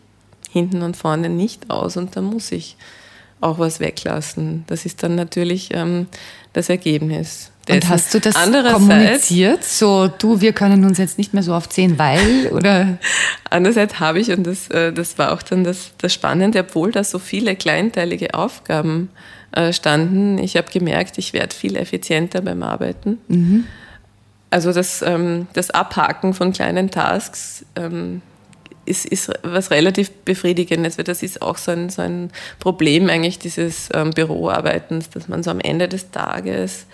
[0.50, 2.76] hinten und vorne nicht aus und da muss ich
[3.40, 4.64] auch was weglassen.
[4.68, 6.08] Das ist dann natürlich ähm,
[6.54, 7.52] das Ergebnis.
[7.70, 9.64] Und hast du das kommuniziert?
[9.64, 12.98] So, du, wir können uns jetzt nicht mehr so oft sehen, weil, oder?
[13.50, 17.04] Andererseits habe ich, und das, äh, das war auch dann das, das Spannende, obwohl da
[17.04, 19.10] so viele kleinteilige Aufgaben
[19.52, 23.20] äh, standen, ich habe gemerkt, ich werde viel effizienter beim Arbeiten.
[23.28, 23.66] Mhm.
[24.52, 28.22] Also das, ähm, das Abhaken von kleinen Tasks ähm,
[28.86, 33.38] ist, ist was relativ Befriedigendes, weil das ist auch so ein, so ein Problem eigentlich
[33.38, 36.88] dieses ähm, Büroarbeitens, dass man so am Ende des Tages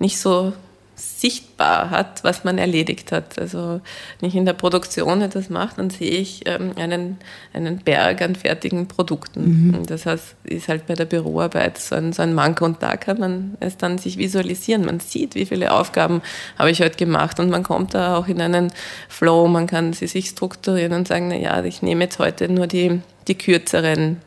[0.00, 0.52] nicht so
[1.00, 3.38] sichtbar hat, was man erledigt hat.
[3.38, 3.80] Also
[4.18, 7.18] wenn ich in der Produktion etwas mache, dann sehe ich ähm, einen,
[7.52, 9.68] einen Berg an fertigen Produkten.
[9.68, 9.86] Mhm.
[9.86, 13.18] Das heißt, ist halt bei der Büroarbeit so ein, so ein Manko und da kann
[13.18, 14.84] man es dann sich visualisieren.
[14.84, 16.22] Man sieht, wie viele Aufgaben
[16.58, 18.72] habe ich heute gemacht und man kommt da auch in einen
[19.08, 23.00] Flow, man kann sie sich strukturieren und sagen, naja, ich nehme jetzt heute nur die,
[23.26, 24.18] die kürzeren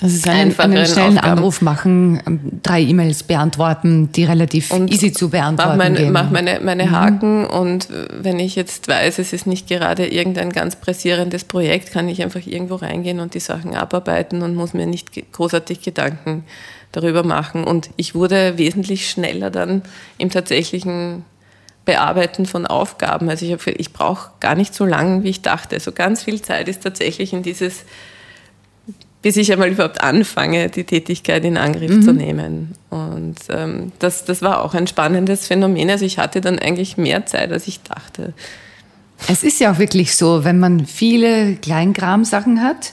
[0.00, 1.38] das ist einen, einen schnellen Aufgaben.
[1.38, 6.12] Anruf machen, ähm, drei E-Mails beantworten, die relativ und easy zu beantworten mach meine, gehen.
[6.12, 6.90] Mach meine, meine mhm.
[6.90, 12.08] Haken und wenn ich jetzt weiß, es ist nicht gerade irgendein ganz pressierendes Projekt, kann
[12.08, 16.44] ich einfach irgendwo reingehen und die Sachen abarbeiten und muss mir nicht großartig Gedanken
[16.92, 17.64] darüber machen.
[17.64, 19.82] Und ich wurde wesentlich schneller dann
[20.16, 21.24] im tatsächlichen
[21.84, 23.28] Bearbeiten von Aufgaben.
[23.30, 25.76] Also ich, ich brauche gar nicht so lange, wie ich dachte.
[25.76, 27.84] Also ganz viel Zeit ist tatsächlich in dieses
[29.22, 32.02] bis ich einmal überhaupt anfange, die Tätigkeit in Angriff mhm.
[32.02, 32.74] zu nehmen.
[32.90, 35.90] Und ähm, das, das war auch ein spannendes Phänomen.
[35.90, 38.32] Also ich hatte dann eigentlich mehr Zeit, als ich dachte.
[39.26, 42.92] Es ist ja auch wirklich so, wenn man viele Kleinkram-Sachen hat,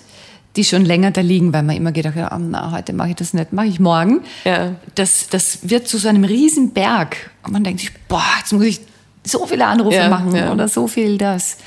[0.56, 3.16] die schon länger da liegen, weil man immer gedacht hat, oh, na, heute mache ich
[3.16, 4.22] das nicht, mache ich morgen.
[4.46, 4.76] Ja.
[4.96, 7.30] Das, das wird zu so einem riesen Berg.
[7.44, 8.82] Und man denkt sich, boah, jetzt muss ich
[9.24, 10.52] so viele Anrufe ja, machen ja.
[10.52, 11.58] oder so viel das.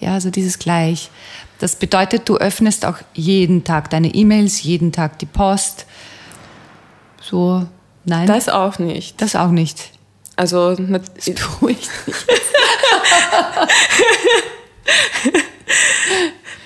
[0.00, 1.10] Ja, also dieses gleich.
[1.58, 5.86] Das bedeutet, du öffnest auch jeden Tag deine E-Mails, jeden Tag die Post.
[7.20, 7.66] So,
[8.04, 8.26] nein?
[8.26, 9.20] Das auch nicht.
[9.20, 9.90] Das auch nicht.
[10.36, 12.16] Also, das beruhigt mich.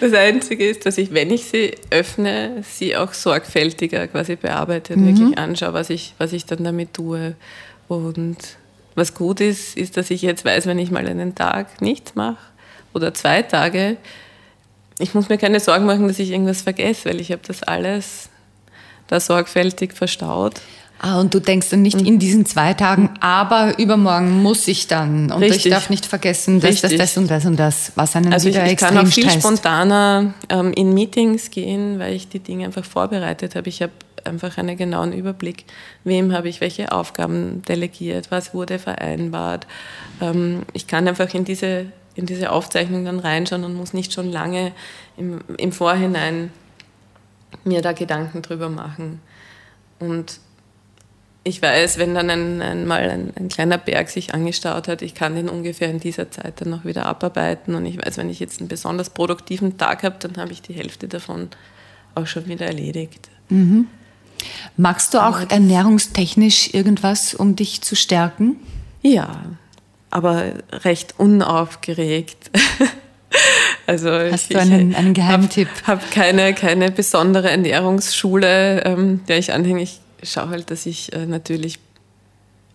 [0.03, 5.07] Das Einzige ist, dass ich, wenn ich sie öffne, sie auch sorgfältiger quasi bearbeite, mhm.
[5.07, 7.37] wirklich anschaue, was ich, was ich dann damit tue.
[7.87, 8.37] Und
[8.97, 12.39] was gut ist, ist, dass ich jetzt weiß, wenn ich mal einen Tag nichts mache
[12.93, 13.97] oder zwei Tage,
[15.03, 18.29] ich muss mir keine Sorgen machen, dass ich irgendwas vergesse, weil ich habe das alles
[19.09, 20.61] da sorgfältig verstaut.
[21.05, 25.33] Ah, und du denkst dann nicht in diesen zwei Tagen, aber übermorgen muss ich dann.
[25.33, 25.67] Und Richtig.
[25.67, 28.65] ich darf nicht vergessen, dass das, das und das und das, was einen also wieder
[28.65, 29.41] ich, ich kann auch viel stresst.
[29.41, 33.69] spontaner ähm, in Meetings gehen, weil ich die Dinge einfach vorbereitet habe.
[33.69, 33.91] Ich habe
[34.25, 35.65] einfach einen genauen Überblick,
[36.05, 39.67] wem habe ich welche Aufgaben delegiert, was wurde vereinbart.
[40.21, 44.31] Ähm, ich kann einfach in diese in diese Aufzeichnung dann reinschauen und muss nicht schon
[44.31, 44.73] lange
[45.17, 46.51] im, im Vorhinein
[47.65, 49.21] mir da Gedanken drüber machen.
[49.99, 50.41] Und
[51.45, 55.35] ich weiß, wenn dann ein, einmal ein, ein, kleiner Berg sich angestaut hat, ich kann
[55.35, 57.75] den ungefähr in dieser Zeit dann noch wieder abarbeiten.
[57.75, 60.75] Und ich weiß, wenn ich jetzt einen besonders produktiven Tag habe, dann habe ich die
[60.75, 61.49] Hälfte davon
[62.15, 63.29] auch schon wieder erledigt.
[63.49, 63.89] Mhm.
[64.77, 68.57] Magst du auch ernährungstechnisch irgendwas, um dich zu stärken?
[69.03, 69.43] Ja,
[70.13, 70.53] aber
[70.85, 72.51] recht unaufgeregt.
[73.87, 75.69] also Hast ich, du einen, einen Geheimtipp?
[75.75, 79.83] Ich habe hab keine, keine besondere Ernährungsschule, ähm, der ich anhänge.
[79.83, 81.79] Ich schaue halt, dass ich äh, natürlich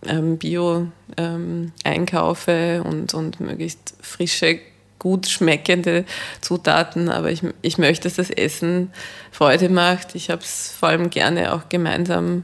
[0.06, 4.58] ähm, Bio ähm, einkaufe und, und möglichst frische
[4.98, 6.04] gut schmeckende
[6.40, 8.90] Zutaten, aber ich, ich möchte, dass das Essen
[9.30, 10.16] Freude macht.
[10.16, 12.42] Ich habe es vor allem gerne auch gemeinsam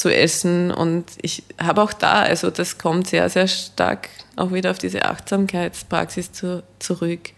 [0.00, 4.70] zu essen und ich habe auch da, also das kommt sehr, sehr stark auch wieder
[4.70, 7.32] auf diese Achtsamkeitspraxis zu, zurück,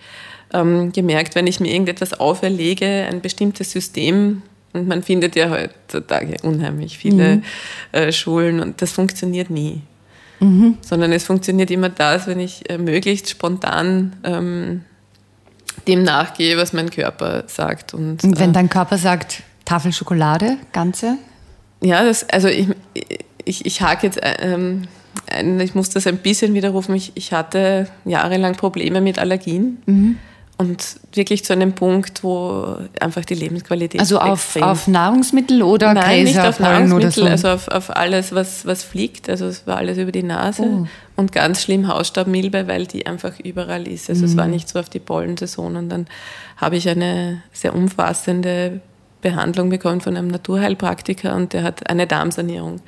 [0.55, 6.37] ähm, gemerkt, wenn ich mir irgendetwas auferlege, ein bestimmtes System, und man findet ja heutzutage
[6.43, 7.43] unheimlich viele mhm.
[7.91, 9.83] äh, Schulen und das funktioniert nie.
[10.39, 10.79] Mhm.
[10.83, 14.85] Sondern es funktioniert immer das, wenn ich äh, möglichst spontan ähm,
[15.89, 17.93] dem nachgehe, was mein Körper sagt.
[17.93, 21.19] Und, Und wenn äh, dein Körper sagt, Tafel Schokolade, ganze?
[21.83, 22.69] Ja, das, also ich,
[23.45, 24.89] ich, ich hake jetzt, ähm,
[25.31, 26.95] ein, ich muss das ein bisschen widerrufen.
[26.95, 29.83] Ich, ich hatte jahrelang Probleme mit Allergien.
[29.87, 30.19] Mhm.
[30.59, 36.25] Und wirklich zu einem Punkt, wo einfach die Lebensqualität Also auf, auf Nahrungsmittel oder Nein,
[36.25, 37.25] nicht auf Nahrungsmittel, so.
[37.25, 39.29] also auf, auf alles, was, was fliegt.
[39.29, 40.63] Also es war alles über die Nase.
[40.63, 40.87] Oh.
[41.17, 44.09] Und ganz schlimm Hausstaubmilbe, weil die einfach überall ist.
[44.09, 44.27] Also mhm.
[44.29, 44.53] es war mhm.
[44.53, 45.75] nicht so auf die Pollensaison.
[45.75, 46.07] Und dann
[46.59, 48.81] habe ich eine sehr umfassende
[49.23, 52.81] Behandlung bekommen von einem Naturheilpraktiker und der hat eine Darmsanierung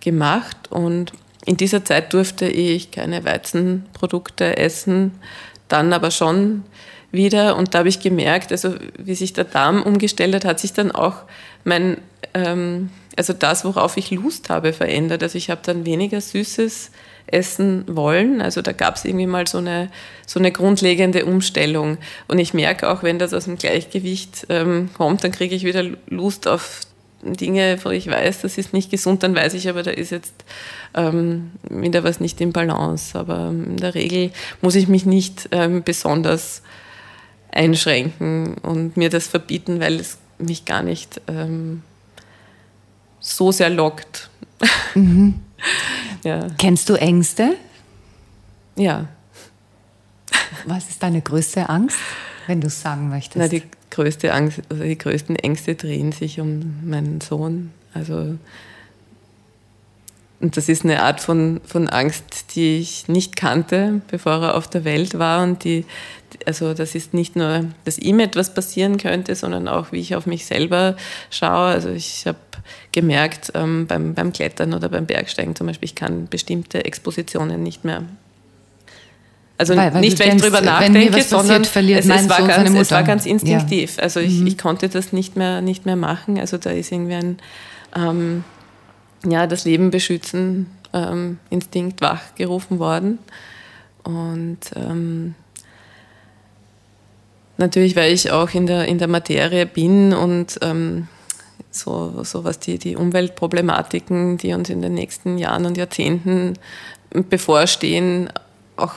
[0.00, 0.56] gemacht.
[0.70, 1.12] Und
[1.44, 5.12] in dieser Zeit durfte ich keine Weizenprodukte essen,
[5.68, 6.62] dann aber schon
[7.10, 7.56] wieder.
[7.56, 10.90] Und da habe ich gemerkt, also wie sich der Darm umgestellt hat, hat sich dann
[10.90, 11.16] auch
[11.64, 11.98] mein,
[12.32, 15.22] ähm, also das, worauf ich Lust habe, verändert.
[15.22, 16.90] Also ich habe dann weniger Süßes
[17.26, 18.40] essen wollen.
[18.40, 19.90] Also da gab es irgendwie mal so eine,
[20.26, 21.98] so eine grundlegende Umstellung.
[22.28, 25.84] Und ich merke auch, wenn das aus dem Gleichgewicht ähm, kommt, dann kriege ich wieder
[26.08, 26.80] Lust auf
[27.22, 30.34] Dinge, wo ich weiß, das ist nicht gesund, dann weiß ich aber, da ist jetzt
[30.94, 33.18] ähm, wieder was nicht im Balance.
[33.18, 36.62] Aber in der Regel muss ich mich nicht ähm, besonders
[37.50, 41.82] einschränken und mir das verbieten, weil es mich gar nicht ähm,
[43.20, 44.28] so sehr lockt.
[44.94, 45.40] Mhm.
[46.24, 46.48] ja.
[46.58, 47.56] Kennst du Ängste?
[48.76, 49.08] Ja.
[50.66, 51.98] Was ist deine größte Angst,
[52.46, 53.36] wenn du es sagen möchtest?
[53.36, 57.72] Na, die größte Angst, also die größten Ängste drehen sich um meinen Sohn.
[57.92, 58.36] Also
[60.44, 64.68] und das ist eine Art von, von Angst, die ich nicht kannte, bevor er auf
[64.68, 65.42] der Welt war.
[65.42, 65.86] Und die,
[66.44, 70.26] also das ist nicht nur, dass ihm etwas passieren könnte, sondern auch, wie ich auf
[70.26, 70.96] mich selber
[71.30, 71.68] schaue.
[71.68, 72.36] Also ich habe
[72.92, 77.84] gemerkt, ähm, beim, beim Klettern oder beim Bergsteigen zum Beispiel, ich kann bestimmte Expositionen nicht
[77.84, 78.04] mehr
[79.56, 82.90] also weil, weil nicht, wenn ich drüber nachdenke, sondern passiert, es, es, war ganz, es,
[82.90, 83.96] war ganz, instinktiv.
[83.96, 84.02] Ja.
[84.02, 84.48] Also ich, mhm.
[84.48, 86.40] ich, konnte das nicht mehr, nicht mehr machen.
[86.40, 87.38] Also da ist irgendwie ein,
[87.94, 88.44] ähm,
[89.24, 93.18] ja, das Leben beschützen ähm, Instinkt wachgerufen worden.
[94.02, 95.34] Und ähm,
[97.56, 101.08] natürlich, weil ich auch in der, in der Materie bin und ähm,
[101.74, 106.54] so, so was die, die Umweltproblematiken, die uns in den nächsten Jahren und Jahrzehnten
[107.10, 108.30] bevorstehen,
[108.76, 108.94] auch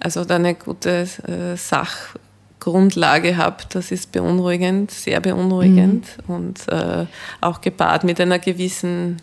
[0.00, 6.34] also da eine gute äh, Sachgrundlage habe, das ist beunruhigend, sehr beunruhigend mhm.
[6.34, 7.06] und äh,
[7.40, 9.20] auch gepaart mit einer gewissen,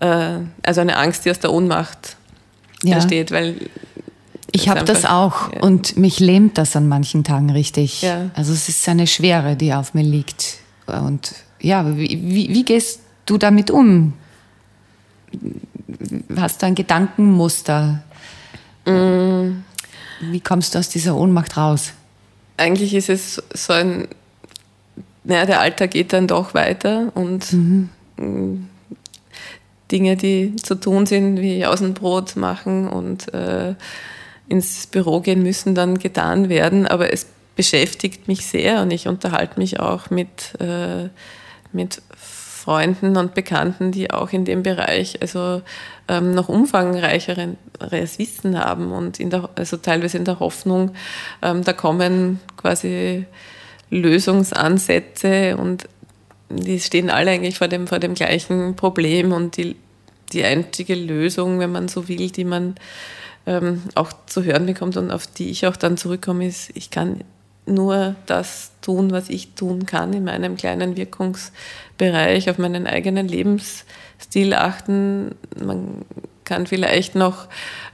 [0.00, 2.16] äh, also eine Angst, die aus der Ohnmacht
[2.82, 2.94] ja.
[2.94, 3.56] entsteht, weil
[4.52, 5.60] ich habe das auch ja.
[5.60, 8.02] und mich lähmt das an manchen Tagen richtig.
[8.02, 8.30] Ja.
[8.34, 10.58] Also es ist eine Schwere, die auf mir liegt.
[10.86, 14.12] Und ja, wie, wie, wie gehst du damit um?
[16.36, 18.02] Hast du ein Gedankenmuster?
[18.84, 19.62] Mm.
[20.20, 21.92] Wie kommst du aus dieser Ohnmacht raus?
[22.56, 24.08] Eigentlich ist es so ein,
[25.24, 27.90] naja, der Alltag geht dann doch weiter und mhm.
[28.16, 28.68] Mm,
[29.92, 33.74] Dinge, die zu tun sind, wie Außenbrot machen und äh,
[34.48, 36.86] ins Büro gehen müssen, dann getan werden.
[36.86, 41.08] Aber es beschäftigt mich sehr und ich unterhalte mich auch mit, äh,
[41.72, 42.02] mit
[42.66, 45.62] Freunden und Bekannten, die auch in dem Bereich also
[46.08, 50.92] ähm, noch umfangreicheres Wissen haben und in der, also teilweise in der Hoffnung,
[51.42, 53.24] ähm, da kommen quasi
[53.90, 55.88] Lösungsansätze und
[56.48, 59.76] die stehen alle eigentlich vor dem, vor dem gleichen Problem und die,
[60.32, 62.74] die einzige Lösung, wenn man so will, die man
[63.46, 67.20] ähm, auch zu hören bekommt und auf die ich auch dann zurückkomme, ist, ich kann
[67.66, 74.54] nur das tun, was ich tun kann in meinem kleinen Wirkungsbereich, auf meinen eigenen Lebensstil
[74.54, 75.34] achten.
[75.60, 76.04] Man
[76.44, 77.48] kann vielleicht noch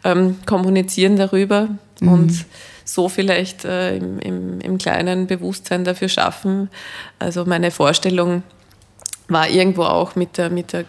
[0.05, 1.69] ähm, kommunizieren darüber
[2.01, 2.09] mhm.
[2.09, 2.45] und
[2.85, 6.69] so vielleicht äh, im, im, im, kleinen Bewusstsein dafür schaffen.
[7.19, 8.43] Also meine Vorstellung
[9.29, 10.85] war irgendwo auch mit der, mit der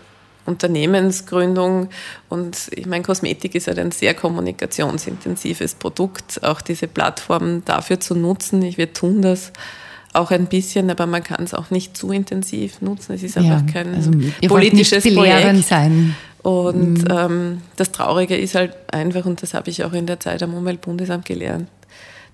[0.45, 1.89] Unternehmensgründung
[2.29, 8.15] und ich meine, Kosmetik ist halt ein sehr kommunikationsintensives Produkt, auch diese Plattform dafür zu
[8.15, 8.61] nutzen.
[8.61, 9.53] Ich, wir tun das
[10.13, 13.13] auch ein bisschen, aber man kann es auch nicht zu intensiv nutzen.
[13.13, 14.11] Es ist einfach ja, kein also
[14.47, 15.65] politisches Projekt.
[15.65, 16.15] Sein.
[16.43, 17.07] Und mhm.
[17.09, 20.53] ähm, das Traurige ist halt einfach, und das habe ich auch in der Zeit am
[20.53, 21.69] Umweltbundesamt gelernt,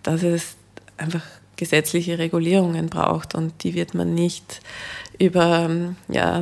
[0.04, 0.56] dass es
[0.98, 1.22] einfach
[1.56, 4.62] gesetzliche Regulierungen braucht und die wird man nicht
[5.20, 5.70] über
[6.08, 6.42] ja,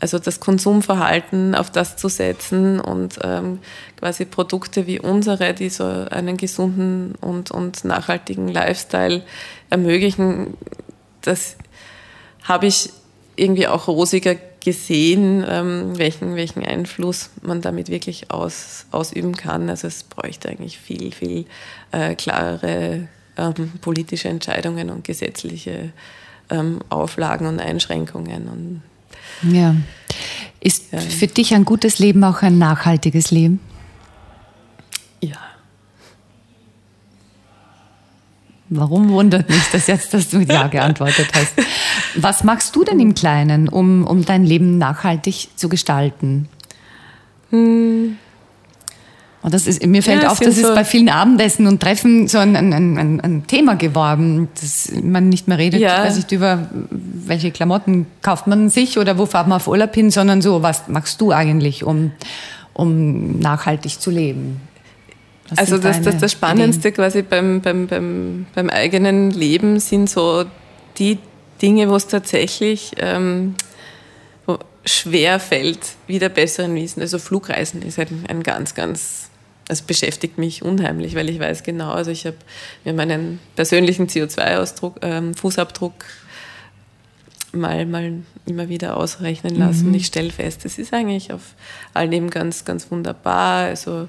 [0.00, 3.60] also das Konsumverhalten auf das zu setzen und ähm,
[3.98, 9.22] quasi Produkte wie unsere, die so einen gesunden und, und nachhaltigen Lifestyle
[9.68, 10.56] ermöglichen,
[11.20, 11.56] das
[12.42, 12.90] habe ich
[13.36, 19.70] irgendwie auch rosiger gesehen, ähm, welchen, welchen Einfluss man damit wirklich aus, ausüben kann.
[19.70, 21.46] Also es bräuchte eigentlich viel, viel
[21.92, 25.92] äh, klarere ähm, politische Entscheidungen und gesetzliche
[26.50, 28.48] ähm, Auflagen und Einschränkungen.
[28.48, 28.82] Und
[29.42, 29.76] ja.
[30.60, 31.00] Ist ja.
[31.00, 33.60] für dich ein gutes Leben auch ein nachhaltiges Leben?
[35.20, 35.38] Ja.
[38.68, 41.54] Warum wundert mich das jetzt, dass du mit Ja geantwortet hast?
[42.14, 46.48] Was machst du denn im Kleinen, um, um dein Leben nachhaltig zu gestalten?
[47.50, 48.18] Hm.
[49.42, 52.28] Und das ist, mir fällt ja, auf, das ist so bei vielen Abendessen und Treffen
[52.28, 56.04] so ein, ein, ein, ein, Thema geworden, dass man nicht mehr redet, ja.
[56.04, 60.10] weiß nicht über welche Klamotten kauft man sich oder wo fahrt man auf Urlaub hin,
[60.10, 62.12] sondern so, was machst du eigentlich, um,
[62.74, 64.60] um nachhaltig zu leben?
[65.48, 66.94] Was also das, das, das Spannendste Ideen?
[66.96, 70.44] quasi beim, beim, beim, beim eigenen Leben sind so
[70.98, 71.18] die
[71.62, 73.54] Dinge, wo es tatsächlich ähm,
[74.84, 77.00] schwer fällt, wieder besseren Wissen.
[77.00, 79.29] Also Flugreisen ist ein, ein ganz, ganz
[79.70, 82.36] das beschäftigt mich unheimlich, weil ich weiß genau, also ich habe
[82.84, 85.92] mir meinen persönlichen CO2-Fußabdruck
[87.52, 88.14] ähm, mal, mal
[88.46, 89.90] immer wieder ausrechnen lassen.
[89.90, 89.94] Mhm.
[89.94, 91.54] Ich stelle fest, es ist eigentlich auf
[91.94, 93.66] allen eben ganz, ganz wunderbar.
[93.66, 94.08] Also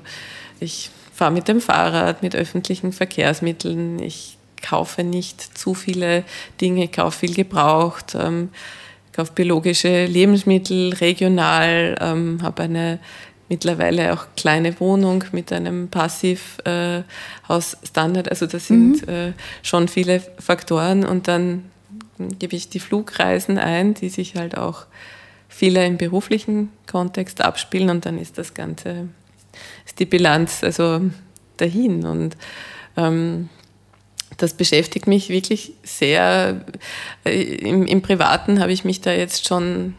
[0.60, 4.00] ich fahre mit dem Fahrrad, mit öffentlichen Verkehrsmitteln.
[4.00, 6.24] Ich kaufe nicht zu viele
[6.60, 8.50] Dinge, ich kaufe viel gebraucht, ähm,
[9.12, 12.98] kaufe biologische Lebensmittel regional, ähm, habe eine
[13.52, 18.28] mittlerweile auch kleine Wohnung mit einem Passivhausstandard.
[18.28, 19.14] Äh, also das sind mhm.
[19.14, 21.06] äh, schon viele Faktoren.
[21.06, 21.66] Und dann
[22.40, 24.86] gebe ich die Flugreisen ein, die sich halt auch
[25.50, 29.10] viele im beruflichen Kontext abspielen und dann ist das Ganze,
[29.86, 31.02] ist die Bilanz also
[31.58, 32.06] dahin.
[32.06, 32.38] Und
[32.96, 33.50] ähm,
[34.38, 36.64] das beschäftigt mich wirklich sehr.
[37.26, 39.96] Äh, Im, Im, Privaten habe ich mich da jetzt schon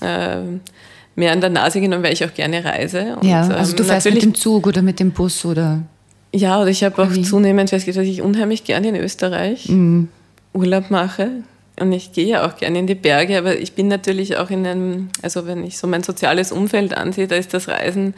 [0.00, 0.40] äh,
[1.16, 3.16] mehr an der Nase genommen, weil ich auch gerne reise.
[3.16, 5.82] Und, ja, also du ähm, fährst mit dem Zug oder mit dem Bus oder?
[6.32, 7.22] Ja, oder ich habe auch wie?
[7.22, 10.08] zunehmend festgestellt, dass ich unheimlich gerne in Österreich mhm.
[10.52, 11.30] Urlaub mache.
[11.78, 14.66] Und ich gehe ja auch gerne in die Berge, aber ich bin natürlich auch in
[14.66, 18.14] einem, also wenn ich so mein soziales Umfeld ansehe, da ist das Reisen,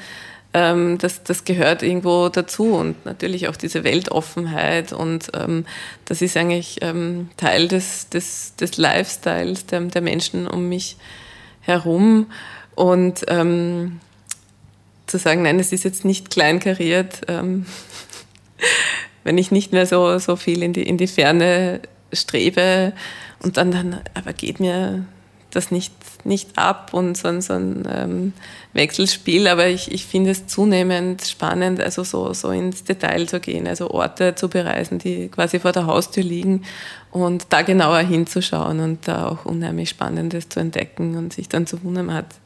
[0.54, 5.66] ähm, das, das gehört irgendwo dazu und natürlich auch diese Weltoffenheit und ähm,
[6.04, 10.96] das ist eigentlich ähm, Teil des, des, des Lifestyles der, der Menschen um mich
[11.60, 12.26] herum.
[12.78, 13.98] Und ähm,
[15.08, 17.66] zu sagen, nein, es ist jetzt nicht kleinkariert, ähm,
[19.24, 21.80] wenn ich nicht mehr so, so viel in die, in die Ferne
[22.12, 22.92] strebe
[23.42, 25.04] und dann, dann aber geht mir
[25.50, 28.32] das nicht, nicht ab und so ein, so ein ähm,
[28.74, 33.66] Wechselspiel, aber ich, ich finde es zunehmend spannend, also so, so ins Detail zu gehen,
[33.66, 36.62] also Orte zu bereisen, die quasi vor der Haustür liegen
[37.10, 41.82] und da genauer hinzuschauen und da auch unheimlich Spannendes zu entdecken und sich dann zu
[41.82, 42.36] wundern, hat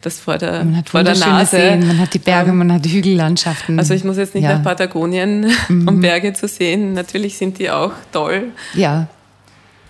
[0.00, 1.56] das vor der, man hat vor der Nase.
[1.56, 3.78] Seen, man hat die Berge, ähm, man hat Hügellandschaften.
[3.78, 4.56] Also ich muss jetzt nicht ja.
[4.56, 5.88] nach Patagonien, mhm.
[5.88, 6.92] um Berge zu sehen.
[6.92, 8.48] Natürlich sind die auch toll.
[8.74, 9.08] Ja.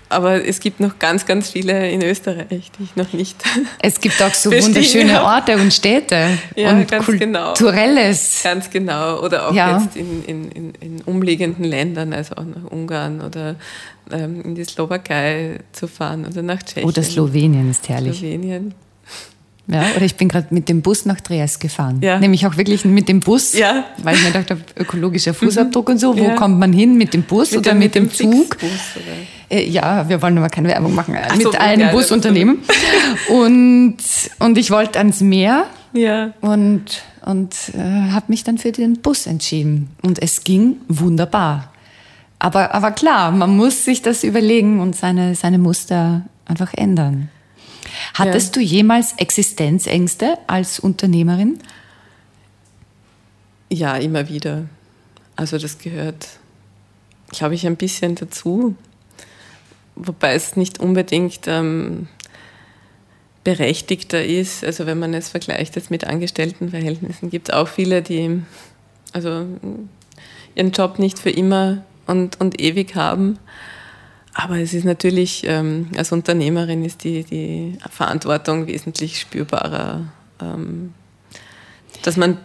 [0.09, 3.37] Aber es gibt noch ganz, ganz viele in Österreich, die ich noch nicht.
[3.81, 7.55] Es gibt auch so wunderschöne Orte und Städte ja, und ganz genau.
[7.55, 8.41] kulturelles.
[8.43, 9.21] Ganz genau.
[9.21, 9.79] Oder auch ja.
[9.79, 13.57] jetzt in, in, in, in, umliegenden Ländern, also auch nach Ungarn oder
[14.11, 16.89] ähm, in die Slowakei zu fahren oder nach Tschechien.
[16.89, 18.19] Oder Slowenien ist herrlich.
[18.19, 18.75] Slowenien.
[19.69, 21.99] Ja, oder ich bin gerade mit dem Bus nach Triest gefahren.
[22.01, 22.21] Ja.
[22.21, 23.85] Nämlich auch wirklich mit dem Bus, ja.
[24.03, 26.17] weil ich mir dachte, ökologischer Fußabdruck und so.
[26.17, 26.35] Wo ja.
[26.37, 26.97] kommt man hin?
[26.97, 28.57] Mit dem Bus mit oder dem, mit dem, dem Zug?
[29.51, 31.17] Äh, ja, wir wollen aber keine Werbung machen.
[31.21, 32.59] Ach mit so, einem Busunternehmen.
[33.29, 33.97] und,
[34.39, 35.67] und ich wollte ans Meer.
[35.93, 36.33] Ja.
[36.43, 39.91] Und, und äh, habe mich dann für den Bus entschieden.
[40.03, 41.73] Und es ging wunderbar.
[42.39, 47.31] Aber, aber klar, man muss sich das überlegen und seine, seine Muster einfach ändern.
[48.15, 48.63] Hattest ja.
[48.63, 51.59] du jemals Existenzängste als Unternehmerin?
[53.69, 54.67] Ja, immer wieder.
[55.35, 56.29] Also das gehört,
[57.31, 58.75] glaube ich, ein bisschen dazu.
[59.97, 62.09] Wobei es nicht unbedingt ähm,
[63.45, 64.65] berechtigter ist.
[64.65, 68.43] Also wenn man es vergleicht jetzt mit Angestelltenverhältnissen, gibt es auch viele, die
[69.13, 69.47] also
[70.55, 73.39] ihren Job nicht für immer und, und ewig haben.
[74.39, 80.03] Aber es ist natürlich, ähm, als Unternehmerin ist die, die Verantwortung wesentlich spürbarer,
[80.43, 80.93] ähm,
[82.03, 82.37] dass man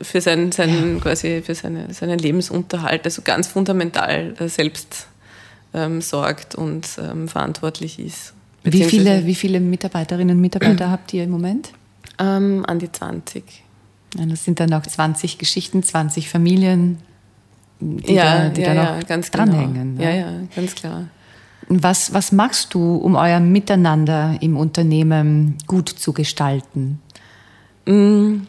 [0.00, 5.06] für seinen, seinen, quasi für seine, seinen Lebensunterhalt, also ganz fundamental äh, selbst
[5.74, 8.32] ähm, sorgt und ähm, verantwortlich ist.
[8.62, 11.72] Wie viele, wie viele Mitarbeiterinnen und Mitarbeiter habt ihr im Moment?
[12.18, 13.44] Ähm, an die 20.
[14.16, 17.00] Ja, das sind dann auch 20 Geschichten, 20 Familien,
[17.80, 19.44] die ja, da, die ja, da noch ganz genau.
[19.44, 19.98] dranhängen.
[19.98, 20.08] Genau.
[20.08, 21.08] Ja, ja, ganz klar.
[21.68, 27.00] Was, was machst du, um euer Miteinander im Unternehmen gut zu gestalten?
[27.86, 28.42] Mm,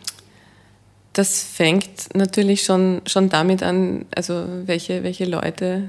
[1.14, 5.84] das fängt natürlich schon, schon damit an, also welche, welche Leute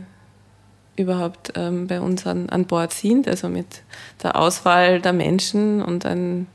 [0.97, 3.83] überhaupt ähm, bei uns an, an Bord sind, also mit
[4.23, 6.47] der Auswahl der Menschen und ein,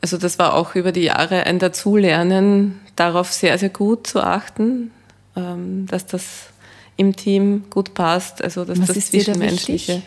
[0.00, 4.90] also das war auch über die Jahre ein Dazulernen, darauf sehr, sehr gut zu achten,
[5.36, 6.50] ähm, dass das
[6.96, 10.02] im Team gut passt, also dass Was das Zwischenmenschliche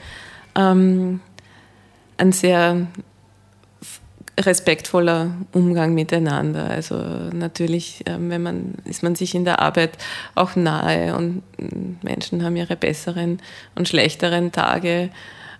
[0.55, 1.19] ähm,
[2.17, 2.87] ein sehr
[4.39, 6.69] respektvoller Umgang miteinander.
[6.69, 6.95] Also
[7.33, 9.97] natürlich, ähm, wenn man, ist man sich in der Arbeit
[10.35, 13.41] auch nahe und mm, Menschen haben ihre besseren
[13.75, 15.09] und schlechteren Tage.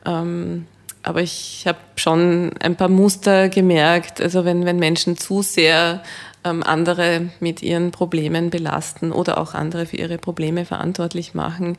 [0.05, 0.65] Ähm,
[1.03, 4.21] aber ich habe schon ein paar Muster gemerkt.
[4.21, 6.01] Also wenn, wenn Menschen zu sehr
[6.43, 11.77] ähm, andere mit ihren Problemen belasten oder auch andere für ihre Probleme verantwortlich machen,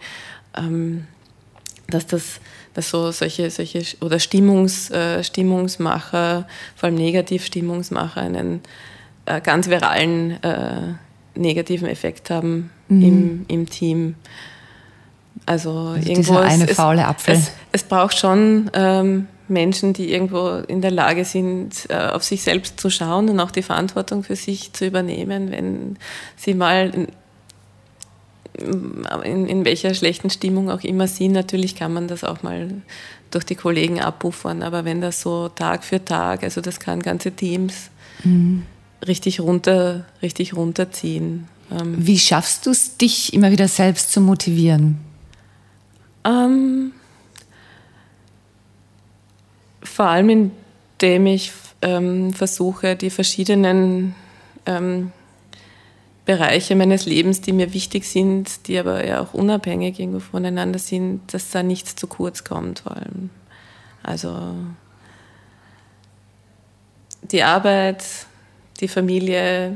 [1.89, 2.41] dass das
[2.75, 6.47] dass so solche, solche oder Stimmungs, äh, Stimmungsmacher,
[6.77, 8.61] vor allem Negativstimmungsmacher, einen
[9.27, 10.95] äh, ganz viralen äh,
[11.35, 13.03] negativen Effekt haben mhm.
[13.03, 14.15] im, im Team.
[15.47, 17.35] Also, also irgendwo eine es, faule Apfel.
[17.35, 22.43] Es, es braucht schon ähm, Menschen, die irgendwo in der Lage sind, äh, auf sich
[22.43, 25.97] selbst zu schauen und auch die Verantwortung für sich zu übernehmen, wenn
[26.37, 27.09] sie mal
[29.25, 31.33] in, in welcher schlechten Stimmung auch immer sind.
[31.33, 32.69] Natürlich kann man das auch mal
[33.31, 37.31] durch die Kollegen abpuffern, aber wenn das so Tag für Tag, also das kann ganze
[37.31, 37.91] Teams
[38.25, 38.65] mhm.
[39.07, 41.47] richtig runter, richtig runterziehen.
[41.71, 44.99] Ähm, Wie schaffst du es, dich immer wieder selbst zu motivieren?
[46.25, 46.93] Ähm,
[49.91, 50.53] vor allem
[51.01, 54.15] indem ich ähm, versuche, die verschiedenen
[54.67, 55.13] ähm,
[56.27, 61.23] Bereiche meines Lebens, die mir wichtig sind, die aber ja auch unabhängig irgendwo voneinander sind,
[61.33, 63.31] dass da nichts zu kurz kommt vor allem.
[64.03, 64.55] Also
[67.23, 68.05] die Arbeit,
[68.81, 69.73] die Familie,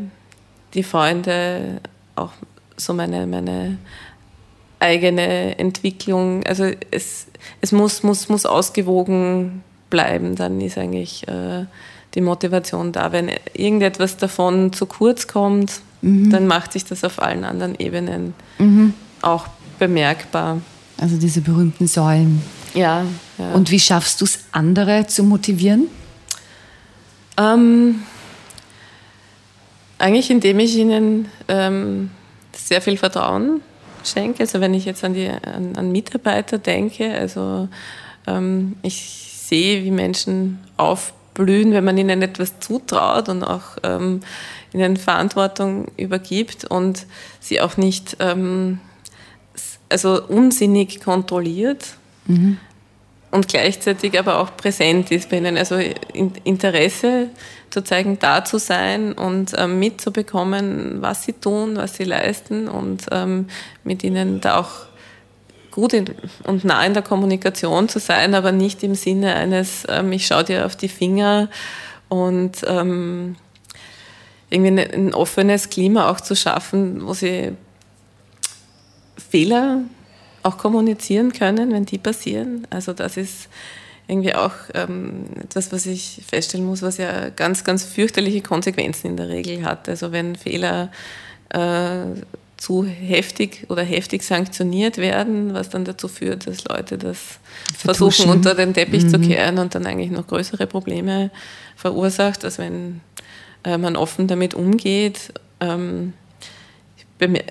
[0.75, 1.81] die Freunde,
[2.17, 2.33] auch
[2.77, 3.79] so meine, meine
[4.79, 6.45] eigene Entwicklung.
[6.45, 7.27] Also es,
[7.61, 9.63] es muss, muss, muss ausgewogen
[9.95, 11.67] bleiben, dann ist eigentlich äh,
[12.17, 13.13] die Motivation da.
[13.13, 16.31] Wenn irgendetwas davon zu kurz kommt, mhm.
[16.31, 18.93] dann macht sich das auf allen anderen Ebenen mhm.
[19.23, 19.47] auch
[19.79, 20.61] bemerkbar.
[20.99, 22.43] Also diese berühmten Säulen.
[22.75, 23.05] Ja.
[23.39, 23.53] ja.
[23.53, 25.87] Und wie schaffst du es, andere zu motivieren?
[27.37, 28.03] Ähm,
[29.99, 32.11] eigentlich indem ich ihnen ähm,
[32.53, 33.61] sehr viel Vertrauen
[34.03, 34.41] schenke.
[34.41, 37.69] Also wenn ich jetzt an, die, an, an Mitarbeiter denke, also
[38.27, 44.21] ähm, ich sehe, wie Menschen aufblühen, wenn man ihnen etwas zutraut und auch ähm,
[44.73, 47.07] ihnen Verantwortung übergibt und
[47.41, 48.81] sie auch nicht ähm,
[49.89, 52.59] also unsinnig kontrolliert mhm.
[53.31, 55.57] und gleichzeitig aber auch präsent ist bei ihnen.
[55.57, 55.77] Also
[56.45, 57.29] Interesse
[57.71, 63.07] zu zeigen, da zu sein und ähm, mitzubekommen, was sie tun, was sie leisten und
[63.11, 63.47] ähm,
[63.85, 64.87] mit ihnen da auch
[65.75, 66.07] gut in,
[66.45, 70.45] und nah in der Kommunikation zu sein, aber nicht im Sinne eines, ähm, ich schaue
[70.45, 71.49] dir auf die Finger
[72.09, 73.35] und ähm,
[74.51, 77.53] irgendwie ein, ein offenes Klima auch zu schaffen, wo sie
[79.17, 79.81] Fehler
[80.45, 82.69] auch kommunizieren können, wenn die passieren.
[82.71, 83.49] Also das ist
[84.07, 89.17] irgendwie auch ähm, etwas, was ich feststellen muss, was ja ganz, ganz fürchterliche Konsequenzen in
[89.17, 89.89] der Regel hat.
[89.89, 90.93] Also wenn Fehler
[91.49, 92.05] äh,
[92.65, 97.19] zu heftig oder heftig sanktioniert werden, was dann dazu führt, dass Leute das
[97.77, 97.85] Vertuschen.
[97.85, 99.11] versuchen unter den Teppich mhm.
[99.11, 101.31] zu kehren und dann eigentlich noch größere Probleme
[101.77, 103.03] verursacht, als wenn
[103.65, 105.35] äh, man offen damit umgeht.
[105.61, 106.15] Ähm,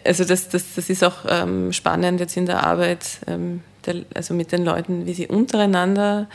[0.03, 4.33] also das, das, das ist auch ähm, spannend jetzt in der Arbeit, ähm, der, also
[4.33, 6.27] mit den Leuten, wie sie untereinander,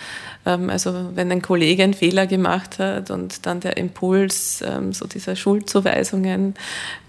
[0.46, 5.06] ähm, also wenn ein Kollege einen Fehler gemacht hat und dann der Impuls ähm, so
[5.06, 6.54] dieser Schuldzuweisungen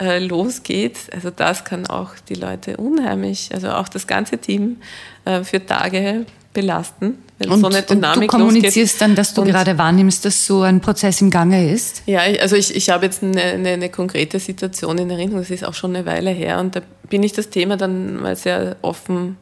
[0.01, 4.77] äh, losgeht, also das kann auch die Leute unheimlich, also auch das ganze Team
[5.25, 7.17] äh, für Tage belasten.
[7.37, 9.01] Wenn und, so eine Dynamik und du kommunizierst losgeht.
[9.01, 12.03] dann, dass du gerade wahrnimmst, dass so ein Prozess im Gange ist?
[12.05, 15.63] Ja, also ich, ich habe jetzt eine, eine, eine, konkrete Situation in Erinnerung, das ist
[15.63, 19.37] auch schon eine Weile her und da bin ich das Thema dann mal sehr offen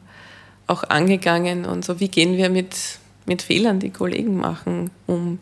[0.68, 2.76] auch angegangen und so, wie gehen wir mit,
[3.26, 5.40] mit Fehlern, die Kollegen machen, um.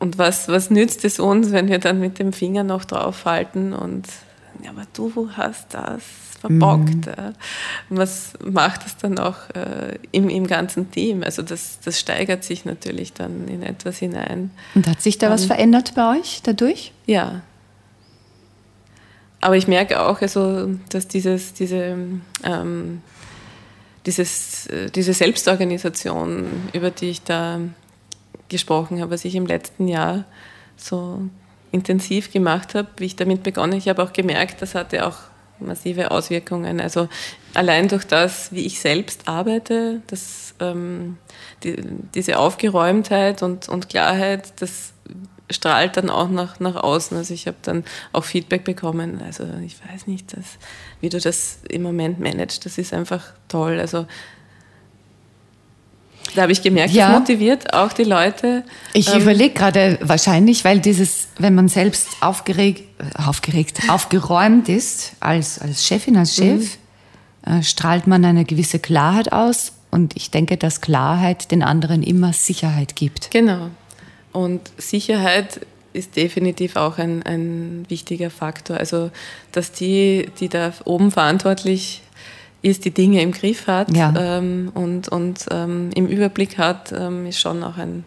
[0.00, 4.06] Und was, was nützt es uns, wenn wir dann mit dem Finger noch draufhalten und,
[4.62, 6.02] ja, aber du hast das
[6.40, 7.06] verbockt.
[7.06, 7.34] Mhm.
[7.90, 11.22] Was macht es dann auch äh, im, im ganzen Team?
[11.22, 14.50] Also das, das steigert sich natürlich dann in etwas hinein.
[14.74, 16.92] Und hat sich da um, was verändert bei euch dadurch?
[17.06, 17.42] Ja.
[19.40, 21.96] Aber ich merke auch, also, dass dieses, diese,
[22.44, 23.02] ähm,
[24.06, 27.60] dieses, äh, diese Selbstorganisation, über die ich da
[28.48, 30.24] gesprochen habe, was ich im letzten Jahr
[30.76, 31.22] so
[31.70, 35.16] intensiv gemacht habe, wie ich damit begonnen habe, ich habe auch gemerkt, das hatte auch
[35.60, 36.80] massive Auswirkungen.
[36.80, 37.08] Also
[37.54, 41.18] allein durch das, wie ich selbst arbeite, das, ähm,
[41.62, 41.76] die,
[42.14, 44.92] diese Aufgeräumtheit und, und Klarheit, das
[45.50, 47.16] strahlt dann auch nach, nach außen.
[47.16, 49.20] Also ich habe dann auch Feedback bekommen.
[49.24, 50.58] Also ich weiß nicht, dass,
[51.00, 53.78] wie du das im Moment managst, das ist einfach toll.
[53.80, 54.06] Also
[56.34, 57.10] da habe ich gemerkt, ja.
[57.10, 58.64] das motiviert auch die Leute.
[58.92, 62.84] Ich ähm, überlege gerade wahrscheinlich, weil dieses, wenn man selbst aufgeregt,
[63.14, 66.78] aufgeregt, aufgeräumt ist als, als Chefin, als Chef,
[67.46, 67.52] mhm.
[67.52, 69.72] äh, strahlt man eine gewisse Klarheit aus.
[69.90, 73.30] Und ich denke, dass Klarheit den anderen immer Sicherheit gibt.
[73.30, 73.70] Genau.
[74.32, 75.60] Und Sicherheit
[75.92, 78.76] ist definitiv auch ein, ein wichtiger Faktor.
[78.76, 79.10] Also,
[79.52, 82.02] dass die, die da oben verantwortlich
[82.62, 84.12] ist, die Dinge im Griff hat ja.
[84.16, 88.04] ähm, und, und ähm, im Überblick hat, ähm, ist schon auch ein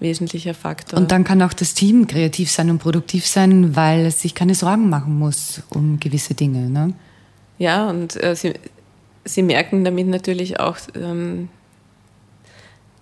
[0.00, 0.98] wesentlicher Faktor.
[0.98, 4.54] Und dann kann auch das Team kreativ sein und produktiv sein, weil es sich keine
[4.54, 6.70] Sorgen machen muss um gewisse Dinge.
[6.70, 6.94] Ne?
[7.58, 8.54] Ja, und äh, sie,
[9.24, 11.48] sie merken damit natürlich auch, ähm,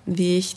[0.06, 0.56] wie ich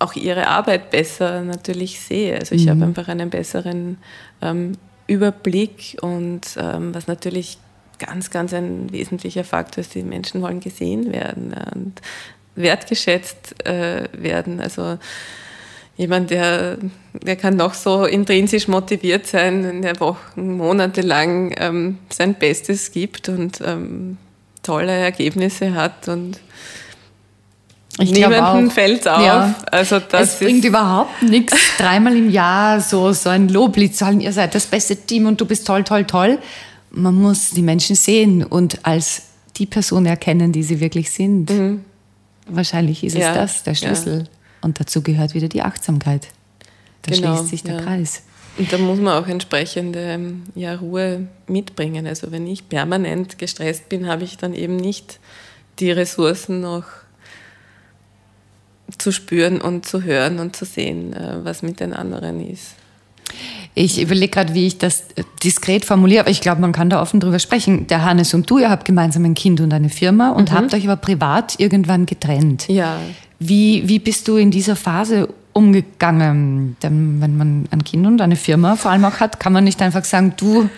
[0.00, 2.38] auch ihre Arbeit besser natürlich sehe.
[2.38, 2.70] Also ich mhm.
[2.70, 3.98] habe einfach einen besseren
[4.42, 4.72] ähm,
[5.06, 7.58] Überblick und ähm, was natürlich
[7.98, 12.00] ganz, ganz ein wesentlicher Faktor ist, die Menschen wollen gesehen werden und
[12.56, 14.60] wertgeschätzt äh, werden.
[14.60, 14.98] Also
[15.96, 16.78] jemand, der,
[17.12, 23.28] der kann noch so intrinsisch motiviert sein, der Wochen, Monate lang ähm, sein Bestes gibt
[23.28, 24.16] und ähm,
[24.62, 26.40] tolle Ergebnisse hat und
[27.98, 29.24] ich Niemandem fällt auf.
[29.24, 29.54] Ja.
[29.70, 34.20] Also das es bringt überhaupt nichts, dreimal im Jahr so, so ein Loblied zu halten,
[34.20, 36.38] ihr seid das beste Team und du bist toll, toll, toll
[36.90, 39.22] man muss die Menschen sehen und als
[39.56, 41.50] die Person erkennen, die sie wirklich sind.
[41.50, 41.84] Mhm.
[42.46, 44.18] Wahrscheinlich ist ja, es das, der Schlüssel.
[44.18, 44.28] Ja.
[44.62, 46.28] Und dazu gehört wieder die Achtsamkeit.
[47.02, 47.78] Da genau, schließt sich der.
[47.78, 48.22] Kreis.
[48.58, 52.06] Und da muss man auch entsprechende ja, Ruhe mitbringen.
[52.06, 55.20] Also wenn ich permanent gestresst bin, habe ich dann eben nicht
[55.78, 56.84] die Ressourcen noch
[58.98, 62.74] zu spüren und zu hören und zu sehen, äh, was mit den anderen ist.
[63.74, 65.04] Ich überlege gerade, wie ich das
[65.44, 67.86] diskret formuliere, aber ich glaube, man kann da offen drüber sprechen.
[67.86, 70.56] Der Hannes und du, ihr habt gemeinsam ein Kind und eine Firma und mhm.
[70.56, 72.68] habt euch aber privat irgendwann getrennt.
[72.68, 72.98] Ja.
[73.38, 76.76] Wie, wie bist du in dieser Phase umgegangen?
[76.82, 79.80] Denn wenn man ein Kind und eine Firma vor allem auch hat, kann man nicht
[79.80, 80.68] einfach sagen, du,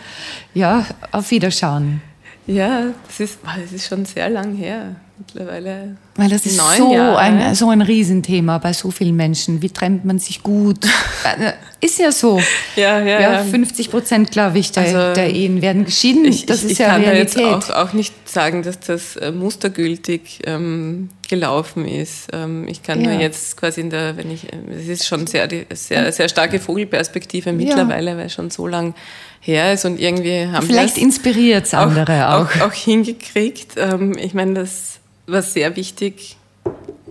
[0.55, 2.03] ja, auf Wiederschauen.
[2.47, 4.97] Ja, das ist, das ist schon sehr lang her
[5.27, 5.97] mittlerweile.
[6.17, 9.63] Weil das ist so ein, so ein Riesenthema bei so vielen Menschen.
[9.63, 10.85] Wie trennt man sich gut?
[11.25, 12.41] Äh, ist ja so.
[12.75, 13.45] Ja, ja, ja.
[13.45, 16.25] 50 Prozent, glaube ich, der, also, der, Ehen werden geschieden.
[16.25, 17.37] Ich, das ich, ist ich ja kann Realität.
[17.37, 22.29] Da jetzt auch, auch nicht sagen, dass das äh, mustergültig ähm, gelaufen ist.
[22.33, 23.11] Ähm, ich kann ja.
[23.11, 27.53] nur jetzt quasi in der, wenn ich, es ist schon sehr, sehr, sehr starke Vogelperspektive
[27.53, 28.17] mittlerweile, ja.
[28.17, 28.95] weil schon so lang
[29.41, 32.57] her ist und irgendwie haben Vielleicht inspiriert es andere auch, auch.
[32.57, 32.69] auch.
[32.69, 33.73] Auch, hingekriegt.
[33.77, 36.37] Ähm, ich meine, das was sehr wichtig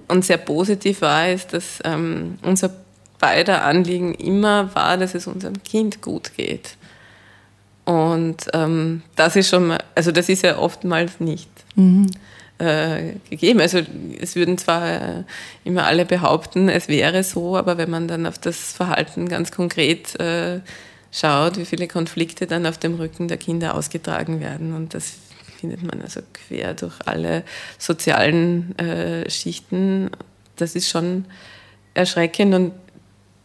[0.08, 2.72] und sehr positiv war, ist, dass ähm, unser
[3.20, 6.76] beider Anliegen immer war, dass es unserem Kind gut geht.
[7.86, 12.10] Und ähm, das ist schon, mal, also das ist ja oftmals nicht mhm.
[12.58, 13.60] äh, gegeben.
[13.60, 13.82] Also
[14.20, 15.24] es würden zwar äh,
[15.64, 20.20] immer alle behaupten, es wäre so, aber wenn man dann auf das Verhalten ganz konkret
[20.20, 20.60] äh,
[21.12, 25.14] schaut, wie viele Konflikte dann auf dem Rücken der Kinder ausgetragen werden und das
[25.62, 27.44] findet man also quer durch alle
[27.78, 30.10] sozialen äh, Schichten.
[30.58, 31.26] Das ist schon
[31.94, 32.72] erschreckend und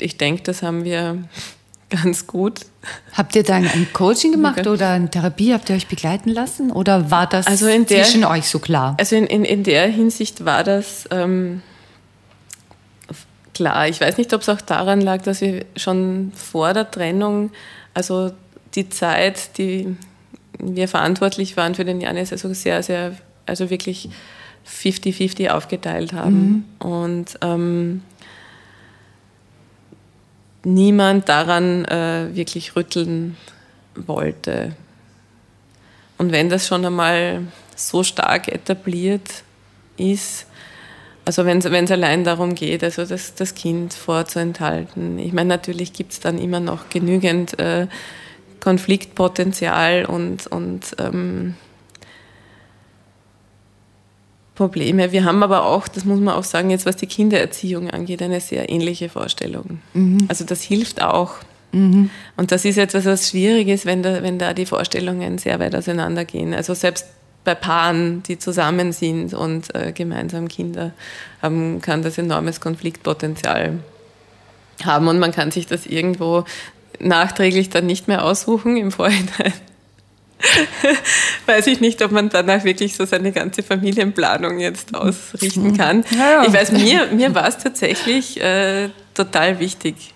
[0.01, 1.23] ich denke, das haben wir
[1.91, 2.61] ganz gut.
[3.13, 5.53] Habt ihr dann ein Coaching gemacht oder eine Therapie?
[5.53, 6.73] Habt ihr euch begleiten lassen?
[6.73, 8.97] Oder war das also der, zwischen euch so klar?
[8.99, 11.63] Also in, in, in der Hinsicht war das ähm,
[13.55, 13.89] klar.
[13.89, 17.51] Ich weiß nicht, ob es auch daran lag, dass wir schon vor der Trennung,
[17.95, 18.33] also
[18.75, 19.97] die Zeit, die
[20.59, 24.09] wir verantwortlich waren für den Janis, also sehr, sehr, also wirklich
[24.67, 26.67] 50-50 aufgeteilt haben.
[26.81, 26.87] Mhm.
[26.87, 28.03] Und ähm,
[30.65, 33.37] niemand daran äh, wirklich rütteln
[33.95, 34.75] wollte.
[36.19, 37.43] Und wenn das schon einmal
[37.77, 39.45] so stark etabliert
[39.97, 40.47] ist,
[41.25, 45.19] also wenn es allein darum geht, also das, das Kind vorzuenthalten.
[45.19, 47.89] Ich meine, natürlich gibt es dann immer noch genügend äh,
[48.67, 51.55] Konfliktpotenzial und, und ähm,
[54.57, 55.13] Probleme.
[55.13, 58.41] Wir haben aber auch, das muss man auch sagen, jetzt was die Kindererziehung angeht, eine
[58.41, 59.79] sehr ähnliche Vorstellung.
[59.95, 60.27] Mhm.
[60.27, 61.35] Also das hilft auch.
[61.71, 62.11] Mhm.
[62.37, 65.77] Und das ist etwas, was schwierig ist, wenn da, wenn da die Vorstellungen sehr weit
[65.77, 66.53] auseinandergehen.
[66.53, 67.07] Also selbst
[67.45, 70.91] bei Paaren, die zusammen sind und äh, gemeinsam Kinder
[71.41, 73.79] haben, kann das enormes Konfliktpotenzial
[74.85, 76.45] haben und man kann sich das irgendwo
[77.01, 79.53] nachträglich dann nicht mehr aussuchen im Vorhinein.
[81.47, 85.77] weiß ich nicht, ob man danach wirklich so seine ganze Familienplanung jetzt ausrichten mhm.
[85.77, 86.05] kann.
[86.11, 86.45] Ja, ja.
[86.47, 90.13] Ich weiß, mir, mir war es tatsächlich äh, total wichtig,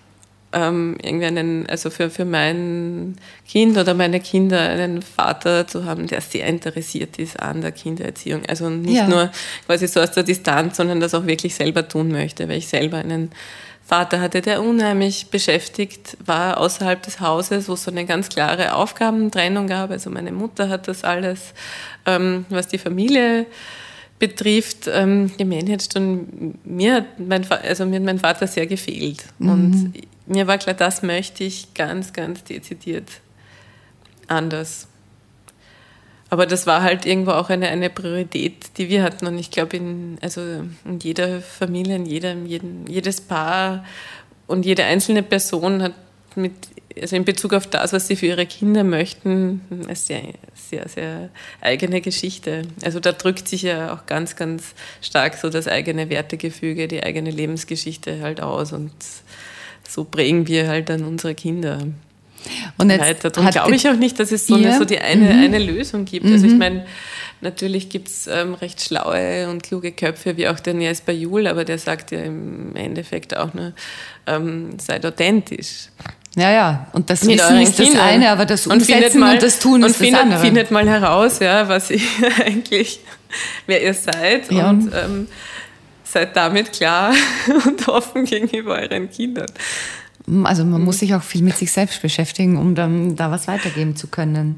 [0.52, 3.16] ähm, irgendwie einen, also für, für mein
[3.48, 8.42] Kind oder meine Kinder einen Vater zu haben, der sehr interessiert ist an der Kindererziehung.
[8.48, 9.08] Also nicht ja.
[9.08, 9.30] nur
[9.66, 12.98] quasi so aus der Distanz, sondern das auch wirklich selber tun möchte, weil ich selber
[12.98, 13.30] einen
[13.90, 18.76] Vater hatte, der unheimlich beschäftigt war außerhalb des Hauses, wo es so eine ganz klare
[18.76, 19.90] Aufgabentrennung gab.
[19.90, 21.54] Also meine Mutter hat das alles,
[22.06, 23.46] ähm, was die Familie
[24.20, 29.24] betrifft, ähm, gemanagt und mir hat, mein, also mir hat mein Vater sehr gefehlt.
[29.40, 29.50] Mhm.
[29.50, 29.92] Und
[30.26, 33.08] mir war klar, das möchte ich ganz, ganz dezidiert
[34.28, 34.86] anders.
[36.30, 39.26] Aber das war halt irgendwo auch eine, eine Priorität, die wir hatten.
[39.26, 43.84] Und ich glaube, in, also in jeder Familie, in jedem, jeden, jedes Paar
[44.46, 45.94] und jede einzelne Person hat
[46.36, 46.52] mit,
[47.00, 50.22] also in Bezug auf das, was sie für ihre Kinder möchten, eine sehr,
[50.54, 52.62] sehr, sehr eigene Geschichte.
[52.84, 57.32] Also da drückt sich ja auch ganz, ganz stark so das eigene Wertegefüge, die eigene
[57.32, 58.72] Lebensgeschichte halt aus.
[58.72, 58.92] Und
[59.88, 61.80] so prägen wir halt dann unsere Kinder.
[62.78, 63.24] Und jetzt.
[63.24, 65.42] Darum glaube ich auch nicht, dass es so, eine, so die eine, mhm.
[65.42, 66.26] eine Lösung gibt.
[66.26, 66.58] Also ich mhm.
[66.58, 66.86] meine,
[67.40, 71.64] natürlich gibt es ähm, recht schlaue und kluge Köpfe, wie auch der Nies Bayul, aber
[71.64, 73.72] der sagt ja im Endeffekt auch nur,
[74.26, 75.88] ähm, seid authentisch.
[76.36, 78.06] Ja, ja, und das Mit Wissen ist das Kindern.
[78.06, 80.40] eine, aber das Umsetzen und, mal, und das Tun ist findet, das andere.
[80.40, 82.00] findet mal heraus, ja, was ihr
[82.44, 83.00] eigentlich,
[83.66, 84.70] wer ihr seid ja.
[84.70, 85.26] und ähm,
[86.04, 87.12] seid damit klar
[87.66, 89.50] und offen gegenüber euren Kindern.
[90.44, 90.86] Also man mhm.
[90.86, 94.56] muss sich auch viel mit sich selbst beschäftigen, um dann da was weitergeben zu können.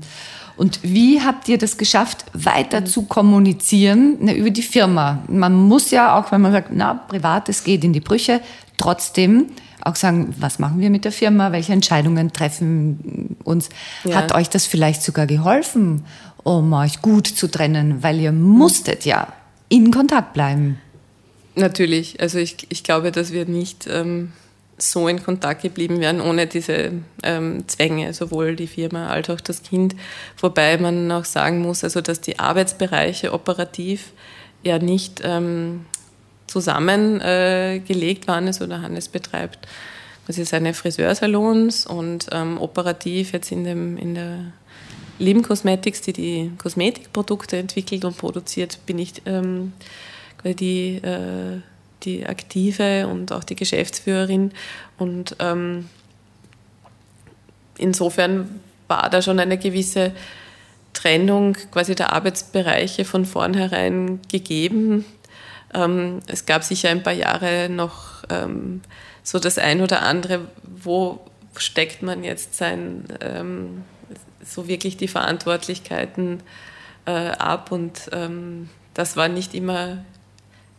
[0.56, 2.86] Und wie habt ihr das geschafft, weiter mhm.
[2.86, 5.22] zu kommunizieren ne, über die Firma?
[5.28, 8.40] Man muss ja auch, wenn man sagt, na, privates geht in die Brüche,
[8.76, 9.46] trotzdem
[9.84, 13.68] auch sagen, was machen wir mit der Firma, welche Entscheidungen treffen uns.
[14.04, 14.16] Ja.
[14.16, 16.04] Hat euch das vielleicht sogar geholfen,
[16.44, 19.28] um euch gut zu trennen, weil ihr musstet ja
[19.68, 20.78] in Kontakt bleiben?
[21.54, 22.20] Natürlich.
[22.20, 24.32] Also ich, ich glaube, dass wir nicht ähm,
[24.90, 29.62] so in Kontakt geblieben wären, ohne diese ähm, Zwänge, sowohl die Firma als auch das
[29.62, 29.94] Kind.
[30.38, 34.12] Wobei man auch sagen muss, also dass die Arbeitsbereiche operativ
[34.62, 35.86] ja nicht ähm,
[36.46, 39.66] zusammengelegt äh, waren, also der Hannes betreibt
[40.26, 44.52] quasi seine Friseursalons und ähm, operativ jetzt in, dem, in der
[45.18, 49.72] Leben Cosmetics, die die Kosmetikprodukte entwickelt und produziert, bin ich ähm,
[50.44, 51.60] die äh,
[52.05, 54.53] die Aktive und auch die Geschäftsführerin.
[54.98, 55.88] Und ähm,
[57.78, 60.12] insofern war da schon eine gewisse
[60.92, 65.05] Trennung quasi der Arbeitsbereiche von vornherein gegeben.
[65.74, 68.82] Ähm, es gab sicher ein paar Jahre noch ähm,
[69.22, 71.20] so das ein oder andere, wo
[71.57, 73.84] steckt man jetzt sein, ähm,
[74.44, 76.42] so wirklich die Verantwortlichkeiten
[77.07, 80.05] äh, ab und ähm, das war nicht immer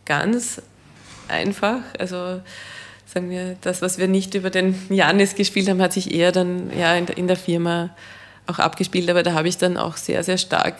[0.04, 0.62] ganz
[1.28, 1.80] einfach.
[1.98, 2.40] Also
[3.06, 6.70] sagen wir, das, was wir nicht über den Janis gespielt haben, hat sich eher dann
[6.78, 7.90] ja, in, der, in der Firma
[8.46, 9.08] auch abgespielt.
[9.10, 10.76] Aber da habe ich dann auch sehr, sehr stark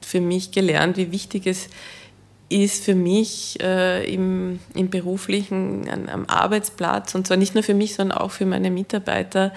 [0.00, 1.68] für mich gelernt, wie wichtig es
[2.48, 7.74] ist für mich äh, im, im beruflichen, an, am Arbeitsplatz, und zwar nicht nur für
[7.74, 9.52] mich, sondern auch für meine Mitarbeiter,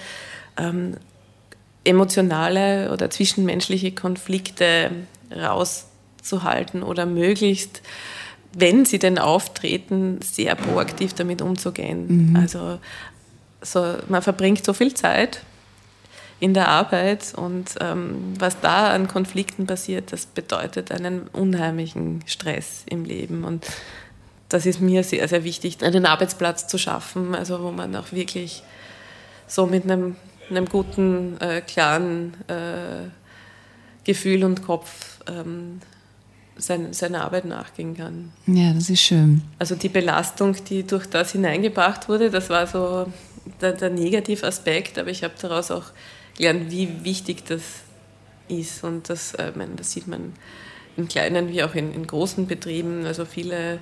[0.57, 0.95] ähm,
[1.83, 4.91] emotionale oder zwischenmenschliche Konflikte
[5.35, 7.81] rauszuhalten oder möglichst
[8.53, 12.31] wenn sie denn auftreten, sehr proaktiv damit umzugehen.
[12.31, 12.35] Mhm.
[12.35, 12.79] Also
[13.61, 15.41] so, man verbringt so viel Zeit
[16.39, 22.83] in der Arbeit und ähm, was da an Konflikten passiert, das bedeutet einen unheimlichen Stress
[22.85, 23.65] im Leben und
[24.49, 28.63] das ist mir sehr, sehr wichtig, einen Arbeitsplatz zu schaffen, also wo man auch wirklich
[29.47, 30.15] so mit einem,
[30.49, 33.09] einem guten, äh, klaren äh,
[34.03, 35.81] Gefühl und Kopf ähm,
[36.57, 38.31] sein, seiner Arbeit nachgehen kann.
[38.45, 39.41] Ja, das ist schön.
[39.59, 43.11] Also die Belastung, die durch das hineingebracht wurde, das war so
[43.61, 45.85] der, der Negativaspekt, aber ich habe daraus auch
[46.37, 47.61] gelernt, wie wichtig das
[48.47, 48.83] ist.
[48.83, 50.33] Und das, äh, meine, das sieht man
[50.95, 53.05] in kleinen wie auch in, in großen Betrieben.
[53.05, 53.79] Also viele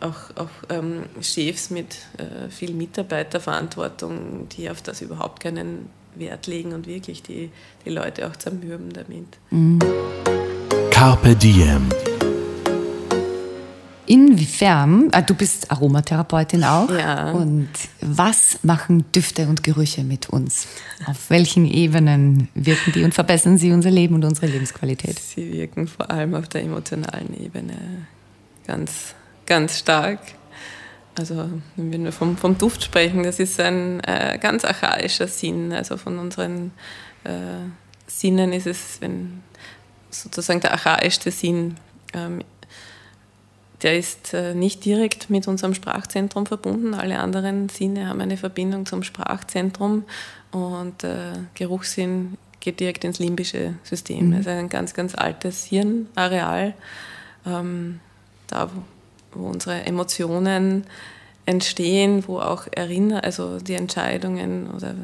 [0.00, 6.72] auch, auch ähm, Chefs mit äh, viel Mitarbeiterverantwortung, die auf das überhaupt keinen Wert legen
[6.72, 7.50] und wirklich die,
[7.84, 9.38] die Leute auch zermürben damit.
[9.50, 9.78] Mhm.
[11.02, 11.88] Carpe Diem.
[14.06, 17.32] Inwiefern, ah, du bist Aromatherapeutin auch, ja.
[17.32, 17.68] und
[18.00, 20.68] was machen Düfte und Gerüche mit uns?
[21.06, 25.18] Auf welchen Ebenen wirken die und verbessern sie unser Leben und unsere Lebensqualität?
[25.18, 28.06] Sie wirken vor allem auf der emotionalen Ebene
[28.68, 30.20] ganz, ganz stark.
[31.18, 35.72] Also wenn wir vom, vom Duft sprechen, das ist ein äh, ganz archaischer Sinn.
[35.72, 36.70] Also von unseren
[37.24, 37.58] äh,
[38.06, 39.42] Sinnen ist es, wenn
[40.12, 41.76] sozusagen der archaischste Sinn
[42.14, 42.42] ähm,
[43.82, 46.94] der ist äh, nicht direkt mit unserem Sprachzentrum verbunden.
[46.94, 50.04] Alle anderen Sinne haben eine Verbindung zum Sprachzentrum
[50.52, 54.28] und äh, Geruchssinn geht direkt ins limbische System.
[54.28, 54.32] Mhm.
[54.32, 56.74] Das ist ein ganz, ganz altes Hirnareal,
[57.44, 58.00] ähm,
[58.46, 60.84] da wo, wo, unsere Emotionen
[61.44, 64.94] entstehen, wo auch Erinner, also die Entscheidungen oder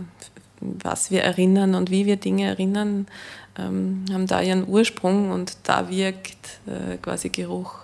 [0.60, 3.06] was wir erinnern und wie wir Dinge erinnern,
[3.58, 7.74] ähm, haben da ihren Ursprung und da wirkt äh, quasi Geruch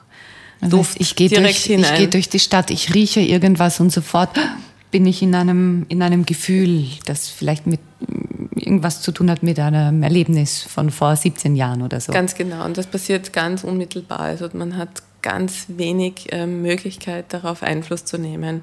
[0.60, 4.30] also Duft ich gehe durch, ich gehe durch die Stadt, ich rieche irgendwas und sofort
[4.90, 7.80] bin ich in einem, in einem Gefühl, das vielleicht mit
[8.54, 12.12] irgendwas zu tun hat mit einem Erlebnis von vor 17 Jahren oder so.
[12.12, 12.64] Ganz genau.
[12.64, 14.20] Und das passiert ganz unmittelbar.
[14.20, 18.62] Also man hat ganz wenig äh, Möglichkeit, darauf Einfluss zu nehmen.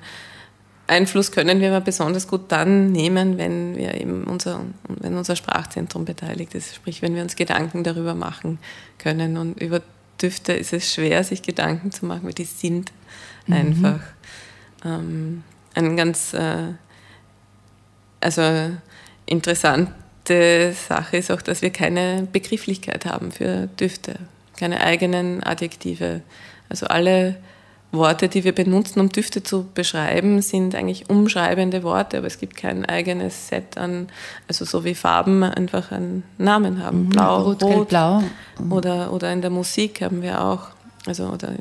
[0.88, 6.06] Einfluss können wir aber besonders gut dann nehmen, wenn wir eben unser, wenn unser Sprachzentrum
[6.06, 8.60] beteiligt ist, sprich wenn wir uns Gedanken darüber machen
[8.98, 9.82] können und über
[10.22, 12.92] Düfte ist es schwer, sich Gedanken zu machen, weil die sind
[13.48, 13.54] mhm.
[13.54, 14.00] einfach.
[14.86, 16.74] Ähm, ein ganz, äh,
[18.20, 18.72] also
[19.26, 24.16] interessante Sache ist auch, dass wir keine Begrifflichkeit haben für Düfte,
[24.58, 26.22] keine eigenen Adjektive.
[26.70, 27.38] Also alle
[27.92, 32.56] Worte, die wir benutzen, um Düfte zu beschreiben, sind eigentlich umschreibende Worte, aber es gibt
[32.56, 34.08] kein eigenes Set an,
[34.48, 37.06] also so wie Farben einfach einen Namen haben.
[37.06, 38.24] Mhm, Blau, Rot, Rot Blau.
[38.70, 40.68] Oder, oder in der Musik haben wir auch.
[41.06, 41.54] Also, oder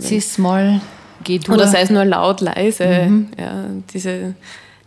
[0.00, 0.80] Cis-Moll,
[1.22, 1.54] G-Dur.
[1.54, 2.86] Oder sei es nur laut, leise.
[2.86, 3.28] Mhm.
[3.38, 4.34] Ja, diese,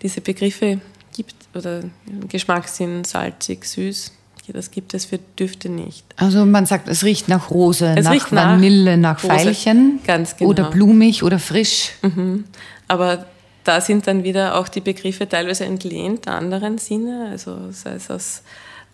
[0.01, 0.81] diese Begriffe
[1.15, 1.83] gibt, oder
[2.27, 4.11] Geschmackssinn, salzig, süß
[4.53, 6.05] das gibt es für Düfte nicht.
[6.15, 9.99] Also man sagt, es riecht nach Rose, es nach Vanille, nach, nach Veilchen.
[10.05, 10.49] Ganz genau.
[10.49, 11.91] Oder blumig oder frisch.
[12.01, 12.45] Mhm.
[12.87, 13.25] Aber
[13.63, 17.29] da sind dann wieder auch die Begriffe teilweise entlehnt anderen Sinne.
[17.31, 18.41] Also sei es aus,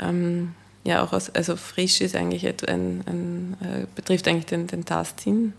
[0.02, 0.54] ähm,
[0.84, 5.54] ja auch aus, also frisch ist eigentlich ein, ein äh, betrifft eigentlich den, den Tastsinn,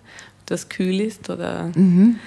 [0.46, 2.18] das kühl ist oder, mhm.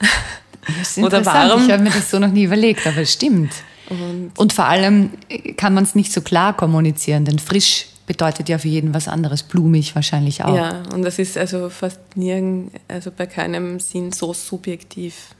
[0.98, 1.64] oder warm.
[1.64, 3.52] Ich habe mir das so noch nie überlegt, aber es stimmt.
[3.88, 5.10] Und, und vor allem
[5.56, 9.42] kann man es nicht so klar kommunizieren, denn frisch bedeutet ja für jeden was anderes,
[9.42, 10.54] blumig wahrscheinlich auch.
[10.54, 15.34] Ja, und das ist also fast nirgend, also bei keinem Sinn so subjektiv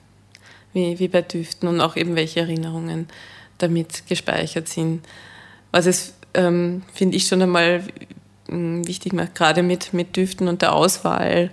[0.73, 3.09] wie, wie bei Düften und auch eben welche Erinnerungen
[3.59, 5.05] damit gespeichert sind.
[5.71, 7.83] Was es, ähm, finde ich, schon einmal
[8.49, 11.51] hm, wichtig macht, gerade mit, mit Düften und der Auswahl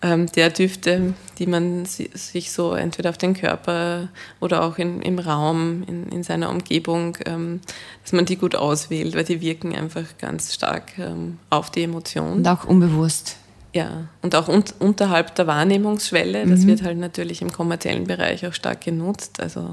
[0.00, 4.08] der Düfte, die man sich so entweder auf den Körper
[4.40, 7.60] oder auch in, im Raum, in, in seiner Umgebung, ähm,
[8.02, 12.38] dass man die gut auswählt, weil die wirken einfach ganz stark ähm, auf die Emotion.
[12.38, 13.36] Und auch unbewusst.
[13.74, 16.66] Ja, und auch un unterhalb der Wahrnehmungsschwelle, das mhm.
[16.68, 19.40] wird halt natürlich im kommerziellen Bereich auch stark genutzt.
[19.40, 19.68] Also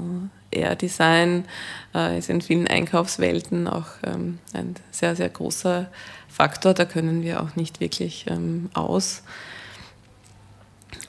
[0.50, 1.44] Air Design
[1.94, 5.88] äh, ist in vielen Einkaufswelten auch ähm, ein sehr, sehr großer
[6.28, 6.74] Faktor.
[6.74, 9.22] Da können wir auch nicht wirklich ähm, aus.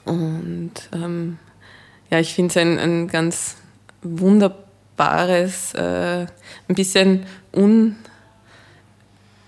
[0.08, 1.38] Und ähm,
[2.10, 3.56] ja, ich finde es ein, ein ganz
[4.02, 6.26] wunderbares, äh,
[6.68, 7.96] ein bisschen un,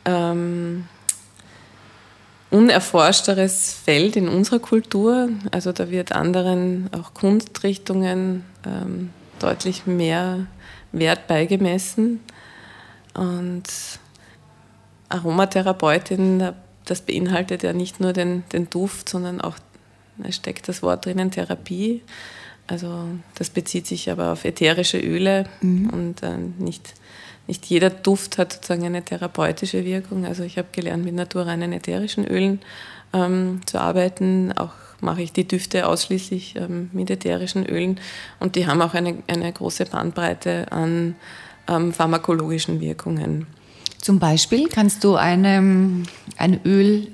[0.04, 0.84] ähm,
[2.50, 5.30] unerforschteres Feld in unserer Kultur.
[5.50, 10.46] Also da wird anderen auch Kunstrichtungen ähm, deutlich mehr
[10.92, 12.20] Wert beigemessen.
[13.14, 13.64] Und
[15.08, 16.52] Aromatherapeutin,
[16.84, 19.56] das beinhaltet ja nicht nur den, den Duft, sondern auch
[20.24, 22.02] es steckt das Wort drinnen, Therapie.
[22.66, 25.90] Also das bezieht sich aber auf ätherische Öle mhm.
[25.90, 26.94] und äh, nicht,
[27.48, 30.24] nicht jeder Duft hat sozusagen eine therapeutische Wirkung.
[30.24, 32.60] Also ich habe gelernt, mit naturreinen ätherischen Ölen
[33.12, 34.52] ähm, zu arbeiten.
[34.56, 37.98] Auch mache ich die Düfte ausschließlich ähm, mit ätherischen Ölen
[38.38, 41.16] und die haben auch eine, eine große Bandbreite an
[41.68, 43.46] ähm, pharmakologischen Wirkungen.
[43.98, 46.04] Zum Beispiel kannst du eine,
[46.36, 47.08] ein Öl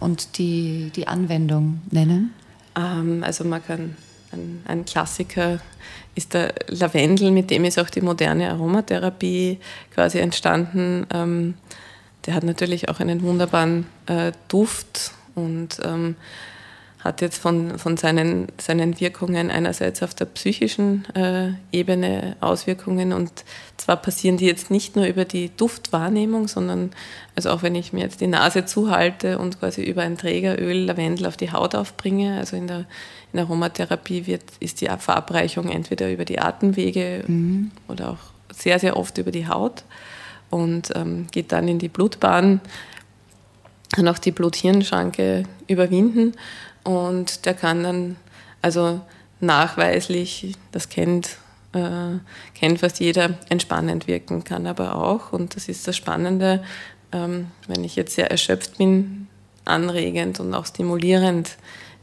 [0.00, 2.34] und die, die Anwendung nennen?
[2.76, 3.96] Ähm, also man kann,
[4.32, 5.60] ein, ein, Klassiker
[6.14, 9.58] ist der Lavendel, mit dem ist auch die moderne Aromatherapie
[9.94, 11.06] quasi entstanden.
[11.12, 11.54] Ähm,
[12.26, 16.16] der hat natürlich auch einen wunderbaren äh, Duft und ähm,
[17.06, 23.44] hat jetzt von, von seinen, seinen Wirkungen einerseits auf der psychischen äh, Ebene Auswirkungen und
[23.76, 26.90] zwar passieren die jetzt nicht nur über die Duftwahrnehmung, sondern
[27.36, 31.26] also auch wenn ich mir jetzt die Nase zuhalte und quasi über ein Trägeröl Lavendel
[31.26, 32.80] auf die Haut aufbringe, also in der,
[33.32, 37.70] in der Aromatherapie wird, ist die Verabreichung entweder über die Atemwege mhm.
[37.88, 39.84] oder auch sehr, sehr oft über die Haut
[40.50, 42.60] und ähm, geht dann in die Blutbahn,
[43.92, 46.34] kann auch die Blut-Hirn-Schranke überwinden
[46.86, 48.16] und der kann dann
[48.62, 49.00] also
[49.40, 51.36] nachweislich, das kennt,
[51.72, 52.18] äh,
[52.54, 56.62] kennt fast jeder, entspannend wirken, kann aber auch, und das ist das Spannende,
[57.12, 59.26] ähm, wenn ich jetzt sehr erschöpft bin,
[59.64, 61.56] anregend und auch stimulierend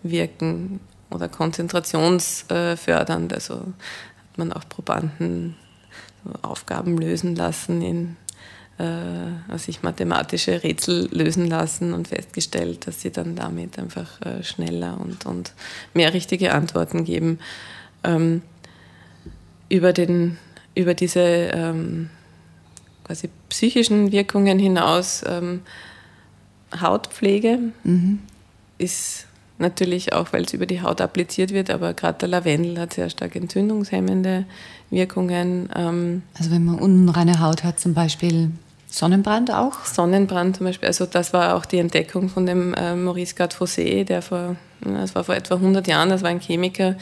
[0.04, 3.34] wirken oder konzentrationsfördernd.
[3.34, 5.56] Also hat man auch Probanden
[6.42, 8.18] Aufgaben lösen lassen in
[8.78, 15.00] äh, sich mathematische Rätsel lösen lassen und festgestellt, dass sie dann damit einfach äh, schneller
[15.00, 15.54] und, und
[15.94, 17.40] mehr richtige Antworten geben.
[18.04, 18.42] Ähm,
[19.70, 20.38] über, den,
[20.76, 22.10] über diese ähm,
[23.04, 25.62] quasi psychischen Wirkungen hinaus ähm,
[26.80, 28.20] Hautpflege mhm.
[28.78, 29.28] ist
[29.64, 33.10] natürlich auch, weil es über die Haut appliziert wird, aber gerade der Lavendel hat sehr
[33.10, 34.46] stark entzündungshemmende
[34.92, 35.70] Wirkungen.
[35.76, 38.52] Ähm, also wenn man unreine Haut hat zum Beispiel,
[38.94, 39.86] Sonnenbrand auch?
[39.86, 44.22] Sonnenbrand zum Beispiel, also das war auch die Entdeckung von dem äh, Maurice Gard-Fossé, der
[44.22, 46.96] vor, das war vor etwa 100 Jahren, das war ein Chemiker,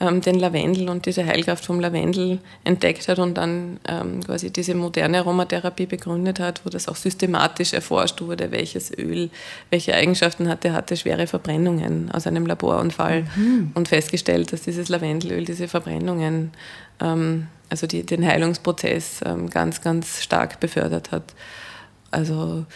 [0.00, 4.74] ähm, den Lavendel und diese Heilkraft vom Lavendel entdeckt hat und dann ähm, quasi diese
[4.74, 9.28] moderne Aromatherapie begründet hat, wo das auch systematisch erforscht wurde, welches Öl
[9.68, 13.72] welche Eigenschaften hatte, hatte schwere Verbrennungen aus einem Laborunfall mhm.
[13.74, 16.52] und festgestellt, dass dieses Lavendelöl diese Verbrennungen
[17.02, 21.34] ähm, also die, den Heilungsprozess ähm, ganz, ganz stark befördert hat.
[22.10, 22.66] Also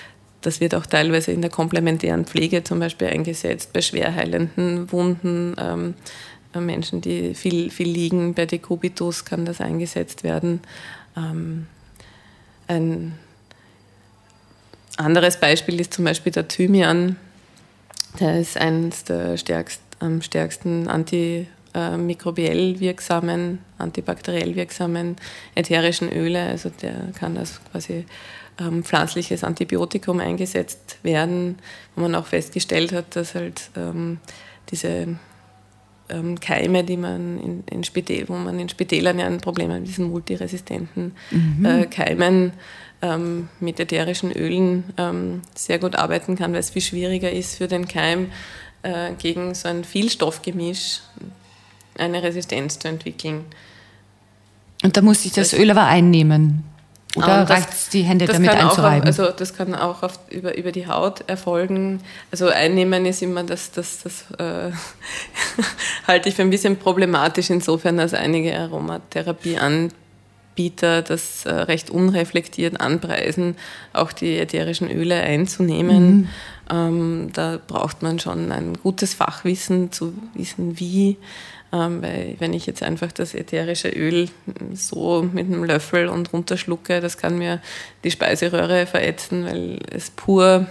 [0.41, 5.55] das wird auch teilweise in der komplementären Pflege zum Beispiel eingesetzt, bei schwerheilenden Wunden.
[5.59, 5.95] Ähm,
[6.55, 10.61] äh, Menschen, die viel, viel liegen, bei Dekubitus kann das eingesetzt werden.
[11.17, 11.67] Ähm,
[12.67, 13.19] ein
[14.97, 17.17] anderes Beispiel ist zum Beispiel der Thymian.
[18.21, 21.47] Der ist eines der stärkst, am stärksten anti
[21.79, 25.15] äh, mikrobiell wirksamen, antibakteriell wirksamen
[25.55, 26.43] ätherischen Öle.
[26.43, 28.05] Also der kann als quasi
[28.61, 31.59] ähm, pflanzliches Antibiotikum eingesetzt werden,
[31.95, 34.19] wo man auch festgestellt hat, dass halt ähm,
[34.71, 35.19] diese
[36.09, 39.81] ähm, Keime, die man in, in Spitäl, wo man in Spitälern ja ein Problem hat,
[39.81, 41.65] mit diesen multiresistenten mhm.
[41.65, 42.55] äh, Keimen
[43.03, 47.69] ähm, mit ätherischen Ölen ähm, sehr gut arbeiten kann, weil es viel schwieriger ist für
[47.69, 48.33] den Keim
[48.83, 51.03] äh, gegen so ein Vielstoffgemisch
[51.99, 53.45] eine Resistenz zu entwickeln.
[54.83, 56.65] Und da muss ich das, das Öl aber einnehmen.
[57.17, 59.03] Oder reicht es, die Hände damit einzureiben?
[59.03, 62.01] Auch, also das kann auch auf, über, über die Haut erfolgen.
[62.31, 64.73] Also einnehmen ist immer das, das, das äh,
[66.07, 73.57] halte ich für ein bisschen problematisch insofern, als einige Aromatherapieanbieter das äh, recht unreflektiert anpreisen,
[73.95, 76.17] auch die ätherischen Öle einzunehmen.
[76.17, 76.29] Mhm.
[76.71, 81.17] Ähm, da braucht man schon ein gutes Fachwissen zu wissen, wie
[81.73, 84.29] ähm, weil wenn ich jetzt einfach das ätherische Öl
[84.73, 87.61] so mit einem Löffel und runterschlucke, das kann mir
[88.05, 90.67] die Speiseröhre verätzen, weil es pur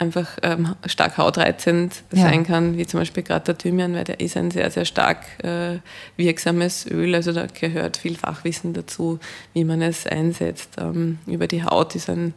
[0.00, 2.22] einfach ähm, stark hautreizend ja.
[2.22, 5.18] sein kann, wie zum Beispiel gerade der Thymian, weil der ist ein sehr, sehr stark
[5.44, 5.78] äh,
[6.16, 7.14] wirksames Öl.
[7.14, 9.20] Also da gehört viel Fachwissen dazu,
[9.52, 10.70] wie man es einsetzt.
[10.78, 12.32] Ähm, über die Haut ist ein,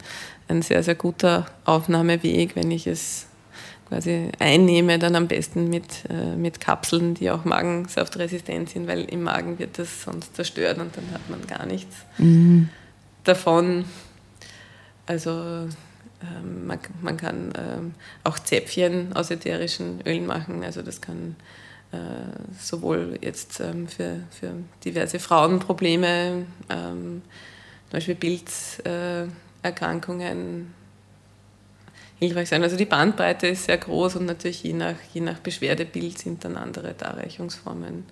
[0.49, 3.27] ein sehr, sehr guter Aufnahmeweg, wenn ich es
[3.87, 9.23] quasi einnehme, dann am besten mit, äh, mit Kapseln, die auch magensaftresistent sind, weil im
[9.23, 12.67] Magen wird das sonst zerstört und dann hat man gar nichts mhm.
[13.23, 13.85] davon.
[15.05, 21.35] Also ähm, man, man, kann ähm, auch Zäpfchen aus ätherischen Ölen machen, also das kann
[21.91, 21.97] äh,
[22.59, 24.53] sowohl jetzt ähm, für, für
[24.85, 27.21] diverse Frauenprobleme, ähm,
[27.89, 30.73] zum Beispiel Bildserkrankungen,
[32.23, 32.63] hilfreich sein.
[32.63, 36.57] Also die Bandbreite ist sehr groß und natürlich je nach, je nach Beschwerdebild sind dann
[36.57, 38.05] andere Darreichungsformen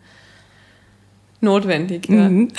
[1.41, 2.07] notwendig.
[2.07, 2.29] Ja.
[2.29, 2.49] Mhm.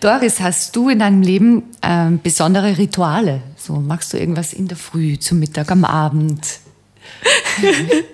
[0.00, 3.42] Doris, hast du in deinem Leben äh, besondere Rituale?
[3.56, 6.44] So machst du irgendwas in der Früh, zum Mittag, am Abend?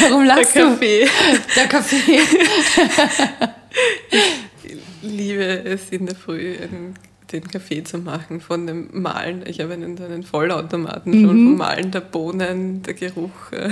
[0.00, 1.04] Warum lachst der Kaffee.
[1.04, 1.10] du?
[1.56, 2.20] Der Kaffee.
[4.62, 6.56] ich liebe es in der Früh,
[7.34, 9.44] den Kaffee zu machen von dem Malen.
[9.46, 11.26] Ich habe einen, einen Vollautomaten mhm.
[11.26, 13.52] schon vom Malen der Bohnen, der Geruch.
[13.52, 13.70] Äh.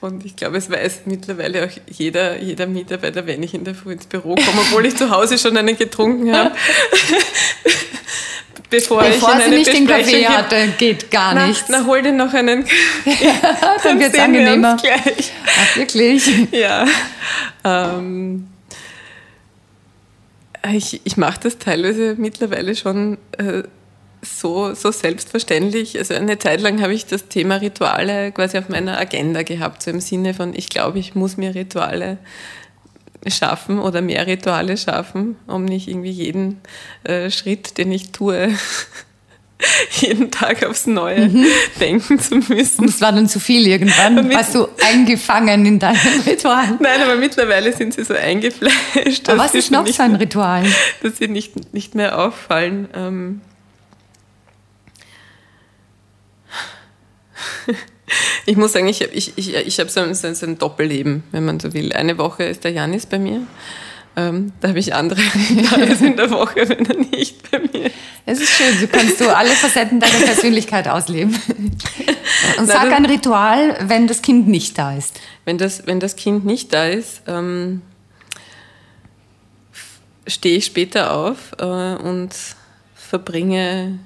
[0.00, 3.92] Und ich glaube, es weiß mittlerweile auch jeder, jeder Mitarbeiter, wenn ich in der Früh
[3.92, 6.52] ins Büro komme, obwohl ich zu Hause schon einen getrunken habe.
[8.70, 11.68] Bevor, Bevor ich in sie nicht den Kaffee hatte, geht gar na, nichts.
[11.68, 12.64] Na, hol dir noch einen.
[13.04, 14.76] ja, dann wird es angenehmer.
[14.80, 15.32] Wir gleich.
[15.46, 16.52] Ach, wirklich?
[16.52, 16.86] Ja.
[17.64, 18.46] Ähm,
[20.72, 23.62] ich ich mache das teilweise mittlerweile schon äh,
[24.22, 25.98] so, so selbstverständlich.
[25.98, 29.90] Also eine Zeit lang habe ich das Thema Rituale quasi auf meiner Agenda gehabt, so
[29.90, 32.18] im Sinne von, ich glaube, ich muss mir Rituale
[33.26, 36.60] schaffen oder mehr Rituale schaffen, um nicht irgendwie jeden
[37.04, 38.48] äh, Schritt, den ich tue,
[40.00, 41.46] jeden Tag aufs Neue mhm.
[41.80, 42.82] denken zu müssen.
[42.82, 44.32] Und es war dann zu viel irgendwann.
[44.32, 46.78] Warst du eingefangen in deinem Ritual?
[46.80, 49.28] Nein, aber mittlerweile sind sie so eingefleischt.
[49.28, 50.64] Aber was ist noch so ein Ritual?
[51.02, 52.88] Dass sie nicht, nicht mehr auffallen.
[52.94, 53.40] Ähm
[58.46, 61.74] ich muss sagen, ich, ich, ich, ich habe so, so ein Doppelleben, wenn man so
[61.74, 61.92] will.
[61.92, 63.42] Eine Woche ist der Janis bei mir.
[64.18, 65.20] Ähm, da habe ich andere
[65.70, 67.94] Tage in der Woche, wenn er nicht bei mir ist.
[68.26, 71.38] Es ist schön, so kannst du alle Facetten deiner Persönlichkeit ausleben.
[72.58, 75.20] Und sag ein Ritual, wenn das Kind nicht da ist.
[75.44, 77.82] Wenn das, wenn das Kind nicht da ist, ähm,
[80.26, 82.34] stehe ich später auf äh, und
[82.96, 84.00] verbringe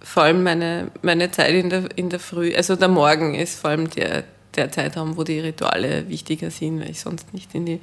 [0.00, 3.70] vor allem meine, meine Zeit in der, in der Früh, also der Morgen ist vor
[3.70, 4.22] allem der,
[4.54, 7.80] der Zeitraum, wo die Rituale wichtiger sind, weil ich sonst nicht in die,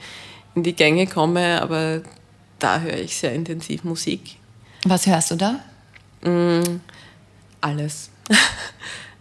[0.56, 2.02] in die Gänge komme, aber
[2.60, 4.38] da höre ich sehr intensiv Musik.
[4.86, 5.60] Was hörst du da?
[6.28, 6.80] Mm,
[7.62, 8.10] alles.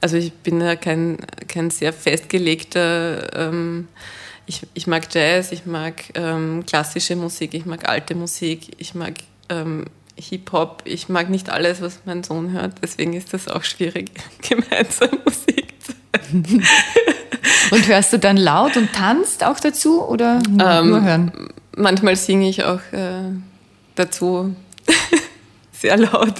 [0.04, 1.16] Also ich bin ja kein,
[1.46, 3.86] kein sehr festgelegter, ähm,
[4.46, 9.14] ich, ich mag Jazz, ich mag ähm, klassische Musik, ich mag alte Musik, ich mag
[9.48, 9.84] ähm,
[10.16, 10.82] Hip-Hop.
[10.84, 14.10] Ich mag nicht alles, was mein Sohn hört, deswegen ist das auch schwierig,
[14.48, 16.66] gemeinsam Musik zu hören.
[17.70, 21.32] Und hörst du dann laut und tanzt auch dazu oder nur, ähm, nur hören?
[21.76, 23.30] Manchmal singe ich auch äh,
[23.94, 24.54] dazu
[25.72, 26.34] sehr laut.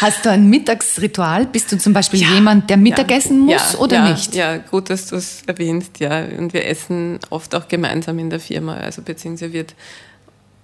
[0.00, 1.46] Hast du ein Mittagsritual?
[1.46, 4.34] Bist du zum Beispiel ja, jemand, der Mittagessen ja, muss ja, oder nicht?
[4.34, 6.24] Ja, gut, dass du es erwähnst, ja.
[6.24, 9.74] Und wir essen oft auch gemeinsam in der Firma, also beziehungsweise wird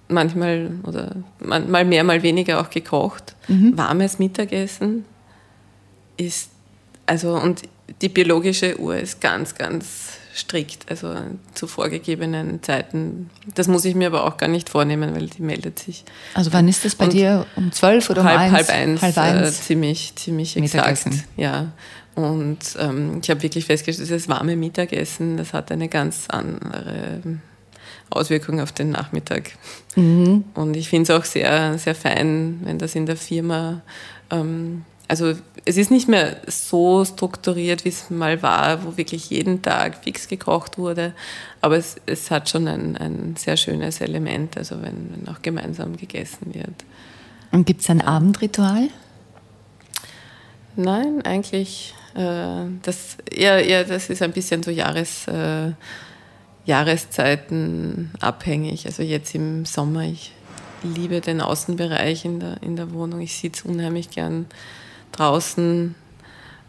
[0.07, 3.35] manchmal oder mal mehr, mal weniger auch gekocht.
[3.47, 3.77] Mhm.
[3.77, 5.05] Warmes Mittagessen
[6.17, 6.51] ist,
[7.05, 7.63] also und
[8.01, 11.15] die biologische Uhr ist ganz, ganz strikt, also
[11.53, 13.29] zu vorgegebenen Zeiten.
[13.53, 16.03] Das muss ich mir aber auch gar nicht vornehmen, weil die meldet sich.
[16.33, 17.45] Also wann ist das bei und dir?
[17.55, 18.53] Um zwölf oder um halb, eins?
[18.53, 19.47] Halb eins, halb eins.
[19.47, 21.07] Äh, ziemlich, ziemlich exakt.
[21.37, 21.71] Ja.
[22.15, 27.21] Und ähm, ich habe wirklich festgestellt, das warme Mittagessen, das hat eine ganz andere
[28.09, 29.51] Auswirkungen auf den Nachmittag.
[29.95, 30.45] Mhm.
[30.53, 33.81] Und ich finde es auch sehr, sehr fein, wenn das in der Firma,
[34.31, 35.33] ähm, also
[35.65, 40.27] es ist nicht mehr so strukturiert, wie es mal war, wo wirklich jeden Tag fix
[40.27, 41.13] gekocht wurde,
[41.61, 45.97] aber es, es hat schon ein, ein sehr schönes Element, also wenn, wenn auch gemeinsam
[45.97, 46.85] gegessen wird.
[47.51, 48.05] Und gibt es ein ja.
[48.05, 48.89] Abendritual?
[50.75, 55.27] Nein, eigentlich, äh, das, ja, ja, das ist ein bisschen so Jahres...
[55.27, 55.71] Äh,
[56.65, 58.85] Jahreszeiten abhängig.
[58.85, 60.31] Also jetzt im Sommer, ich
[60.83, 63.21] liebe den Außenbereich in der, in der Wohnung.
[63.21, 64.47] Ich sitze unheimlich gern
[65.17, 65.95] draußen.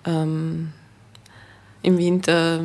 [0.04, 0.72] Ähm,
[1.82, 2.64] Im Winter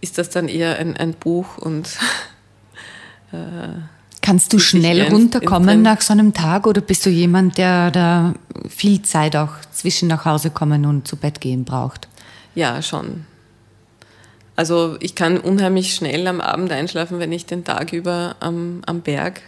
[0.00, 1.88] ist das dann eher ein, ein Buch und
[3.32, 3.80] äh,
[4.22, 8.34] Kannst du schnell runterkommen nach so einem Tag oder bist du jemand, der da
[8.68, 12.06] viel Zeit auch zwischen nach Hause kommen und zu Bett gehen braucht?
[12.54, 13.24] Ja, schon.
[14.56, 19.00] Also ich kann unheimlich schnell am Abend einschlafen, wenn ich den Tag über am, am
[19.00, 19.40] Berg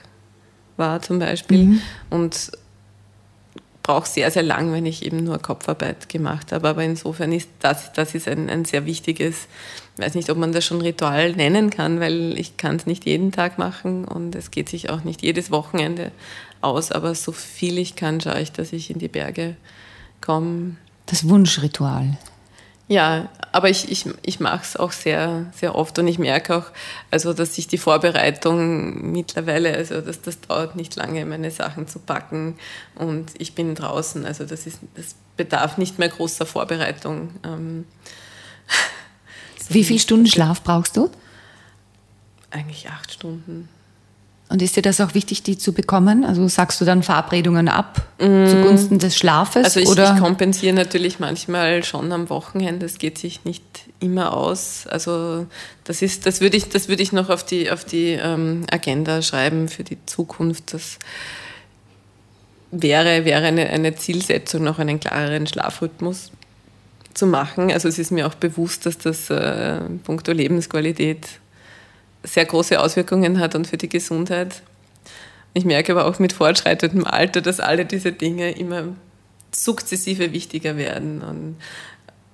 [0.79, 1.65] war zum Beispiel.
[1.65, 1.83] Mhm.
[2.09, 2.51] Und
[3.83, 6.69] brauche sehr, sehr lang, wenn ich eben nur Kopfarbeit gemacht habe.
[6.69, 9.49] Aber insofern ist das, das ist ein, ein sehr wichtiges,
[9.97, 13.05] ich weiß nicht, ob man das schon Ritual nennen kann, weil ich kann es nicht
[13.05, 16.13] jeden Tag machen und es geht sich auch nicht jedes Wochenende
[16.61, 16.93] aus.
[16.93, 19.57] Aber so viel ich kann, schaue ich, dass ich in die Berge
[20.21, 20.77] komme.
[21.07, 22.17] Das Wunschritual.
[22.93, 26.67] Ja, aber ich, ich, ich mache es auch sehr, sehr oft und ich merke auch,
[27.11, 32.01] also dass sich die Vorbereitung mittlerweile, also dass das dauert nicht lange, meine Sachen zu
[32.01, 32.59] packen
[32.95, 34.27] und ich bin draußen.
[34.27, 37.31] Also das, ist, das bedarf nicht mehr großer Vorbereitung.
[37.45, 37.87] Ähm,
[39.71, 41.11] Wie viele Stunden Schlaf brauchst du?
[42.51, 43.71] Eigentlich acht Stunden.
[44.53, 46.27] Und ist dir das auch wichtig, die zu bekommen?
[46.27, 48.47] Also sagst du dann Verabredungen ab mm.
[48.47, 49.65] zugunsten des Schlafes?
[49.65, 52.85] Also ich, ich, kompensiere natürlich manchmal schon am Wochenende.
[52.85, 53.65] Das geht sich nicht
[53.99, 54.87] immer aus.
[54.87, 55.47] Also
[55.85, 59.23] das ist, das würde ich, das würde ich noch auf die, auf die ähm, Agenda
[59.23, 60.75] schreiben für die Zukunft.
[60.75, 60.99] Das
[62.73, 66.31] wäre, wäre eine, eine Zielsetzung, noch einen klareren Schlafrhythmus
[67.15, 67.73] zu machen.
[67.73, 71.27] Also es ist mir auch bewusst, dass das äh, puncto Lebensqualität
[72.23, 74.63] sehr große Auswirkungen hat und für die Gesundheit.
[75.55, 78.85] Ich merke aber auch mit fortschreitendem Alter, dass alle diese Dinge immer
[79.55, 81.23] sukzessive wichtiger werden.
[81.23, 81.57] Und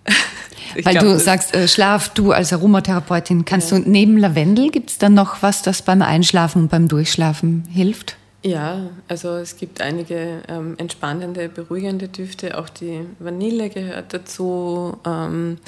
[0.85, 3.79] Weil glaub, du sagst, äh, Schlaf, du als Aromatherapeutin, kannst ja.
[3.79, 8.17] du neben Lavendel, gibt es dann noch was, das beim Einschlafen und beim Durchschlafen hilft?
[8.45, 14.97] Ja, also es gibt einige ähm, entspannende, beruhigende Düfte, auch die Vanille gehört dazu.
[15.05, 15.59] Ähm,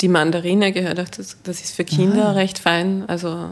[0.00, 1.36] die Mandarine gehört auch dazu.
[1.44, 2.32] Das ist für Kinder Aha.
[2.32, 3.04] recht fein.
[3.08, 3.48] Also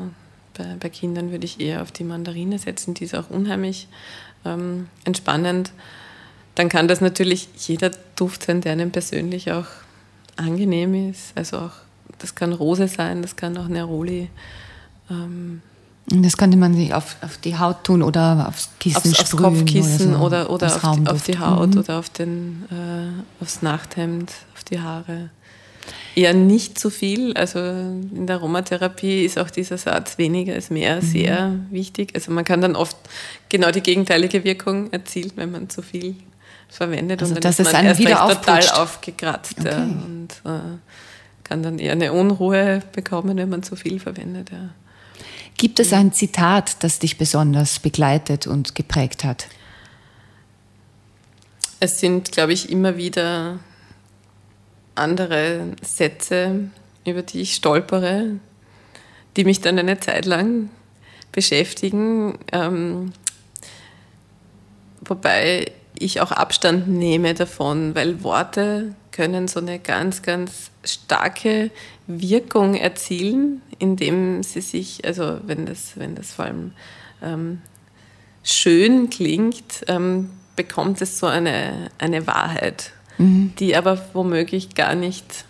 [0.57, 2.95] bei, bei, Kindern würde ich eher auf die Mandarine setzen.
[2.95, 3.89] Die ist auch unheimlich
[4.45, 5.73] ähm, entspannend.
[6.55, 9.67] Dann kann das natürlich jeder Duft sein, der einem persönlich auch
[10.37, 11.33] angenehm ist.
[11.35, 11.73] Also auch,
[12.19, 14.29] das kann Rose sein, das kann auch Neroli.
[15.11, 15.63] Ähm,
[16.07, 20.15] das könnte man sich auf, auf die Haut tun oder aufs Kissen aufs, aufs Kopfkissen
[20.17, 21.79] oder, so, oder, oder auf, die, auf, die, Haut mhm.
[21.79, 25.31] oder auf den, äh, aufs Nachthemd, auf die Haare.
[26.17, 27.33] Eher nicht zu viel.
[27.35, 31.01] Also in der Aromatherapie ist auch dieser Satz weniger ist mehr mhm.
[31.01, 32.13] sehr wichtig.
[32.15, 32.97] Also man kann dann oft
[33.49, 36.17] genau die gegenteilige Wirkung erzielen, wenn man zu viel
[36.69, 37.23] verwendet.
[37.23, 39.71] Also und dann ist man erst wieder total aufgekratzt okay.
[39.71, 40.79] ja, und äh,
[41.43, 44.51] kann dann eher eine Unruhe bekommen, wenn man zu viel verwendet.
[44.51, 44.71] Ja.
[45.57, 49.47] Gibt es ein Zitat, das dich besonders begleitet und geprägt hat?
[51.81, 53.59] Es sind, glaube ich, immer wieder
[54.95, 56.71] andere Sätze,
[57.07, 58.41] über die ich stolpere,
[59.37, 60.71] die mich dann eine Zeit lang
[61.33, 62.39] beschäftigen.
[62.53, 63.13] Ähm,
[65.01, 71.71] wobei ich auch Abstand nehme davon, weil Worte können so eine ganz, ganz starke
[72.07, 76.73] Wirkung erzielen, indem sie sich, also wenn das, wenn das vor allem
[77.23, 77.63] ähm,
[78.43, 83.53] schön klingt, ähm, bekommt es so eine, eine Wahrheit, mhm.
[83.59, 85.45] die aber womöglich gar nicht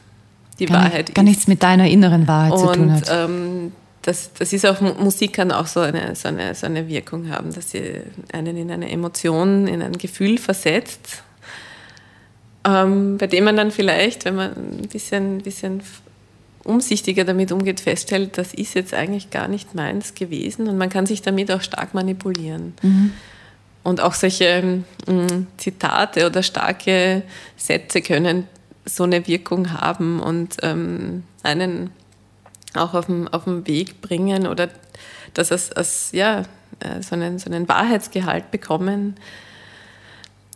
[0.59, 3.11] die gar Wahrheit nicht, Gar nichts mit deiner inneren Wahrheit Und, zu tun hat.
[3.11, 3.73] Ähm,
[4.03, 7.53] das, das ist auch, Musik kann auch so eine, so, eine, so eine Wirkung haben,
[7.55, 11.23] dass sie einen in eine Emotion, in ein Gefühl versetzt,
[12.66, 15.82] ähm, bei dem man dann vielleicht, wenn man ein bisschen, bisschen
[16.65, 21.07] umsichtiger damit umgeht, feststellt, das ist jetzt eigentlich gar nicht meins gewesen und man kann
[21.07, 22.74] sich damit auch stark manipulieren.
[22.82, 23.12] Mhm.
[23.85, 27.23] Und auch solche ähm, Zitate oder starke
[27.56, 28.48] Sätze können
[28.86, 31.90] so eine Wirkung haben und ähm, einen
[32.74, 34.69] auch auf den, auf den Weg bringen oder
[35.32, 36.40] dass es als, ja,
[36.81, 39.16] äh, so, einen, so einen Wahrheitsgehalt bekommen,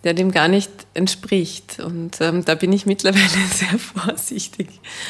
[0.04, 1.80] der dem gar nicht entspricht.
[1.80, 4.68] Und ähm, da bin ich mittlerweile sehr vorsichtig.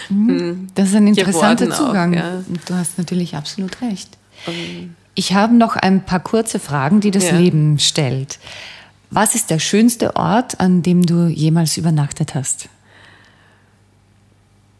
[0.09, 0.29] Mhm.
[0.29, 2.15] Hm, das ist ein interessanter Zugang.
[2.15, 2.45] Auch, ja.
[2.67, 4.17] Du hast natürlich absolut recht.
[4.47, 7.37] Um, ich habe noch ein paar kurze Fragen, die das ja.
[7.37, 8.39] Leben stellt.
[9.11, 12.69] Was ist der schönste Ort, an dem du jemals übernachtet hast?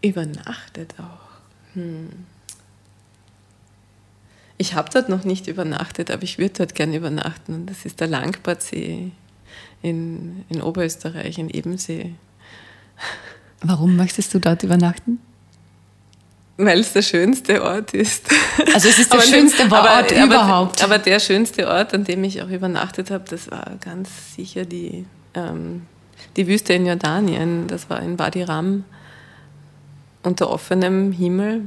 [0.01, 1.75] Übernachtet auch.
[1.75, 2.11] Hm.
[4.59, 7.55] Ich habe dort noch nicht übernachtet, aber ich würde dort gerne übernachten.
[7.55, 9.11] Und das ist der Langbadsee
[9.83, 12.15] in, in Oberösterreich, in Ebensee.
[13.61, 15.19] Warum möchtest du dort übernachten?
[16.59, 18.25] Weil es der schönste Ort ist.
[18.75, 20.83] Also es ist der schönste dem, Ort aber, überhaupt.
[20.83, 24.65] Aber, aber, der schönste Ort, an dem ich auch übernachtet habe, das war ganz sicher
[24.65, 25.83] die, ähm,
[26.37, 27.69] die Wüste in Jordanien.
[27.69, 28.85] Das war in Wadi Ram
[30.23, 31.63] unter offenem Himmel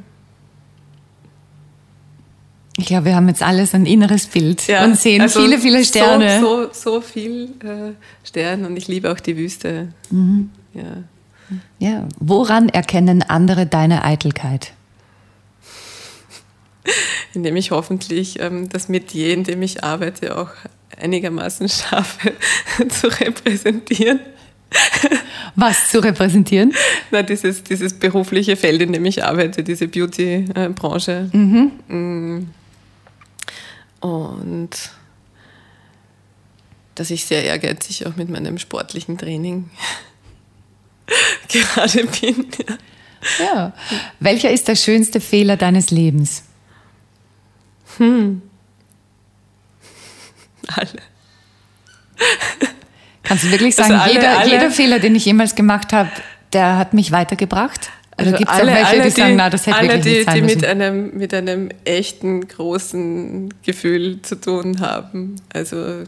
[2.81, 5.85] ich glaube, wir haben jetzt alles ein inneres Bild ja, und sehen also viele, viele
[5.85, 6.39] Sterne.
[6.39, 7.93] So, so, so viel äh,
[8.23, 9.89] Sterne und ich liebe auch die Wüste.
[10.09, 10.49] Mhm.
[10.73, 11.03] Ja.
[11.79, 12.07] ja.
[12.19, 14.73] Woran erkennen andere deine Eitelkeit?
[17.33, 20.49] Indem ich hoffentlich ähm, das Metier, in dem ich arbeite, auch
[20.97, 22.33] einigermaßen schaffe
[22.89, 24.19] zu repräsentieren.
[25.55, 26.73] Was zu repräsentieren?
[27.11, 31.29] Na, dieses, dieses berufliche Feld, in dem ich arbeite, diese Beauty-Branche.
[31.33, 31.71] Mhm.
[31.87, 32.49] Mm.
[33.99, 34.69] Und
[36.95, 39.69] dass ich sehr ehrgeizig auch mit meinem sportlichen Training
[41.49, 42.47] gerade bin.
[43.39, 43.45] Ja.
[43.45, 43.73] ja.
[44.19, 46.43] Welcher ist der schönste Fehler deines Lebens?
[48.01, 48.41] Hm.
[50.75, 51.01] Alle.
[53.21, 56.09] Kannst du wirklich sagen, also alle, jeder, alle, jeder Fehler, den ich jemals gemacht habe,
[56.53, 57.91] der hat mich weitergebracht?
[58.17, 60.35] Also gibt es auch welche, alle, die, sagen, na, das hätte alle, wirklich die, sein
[60.35, 65.35] die mit einem, mit einem echten, großen Gefühl zu tun haben.
[65.53, 66.03] Also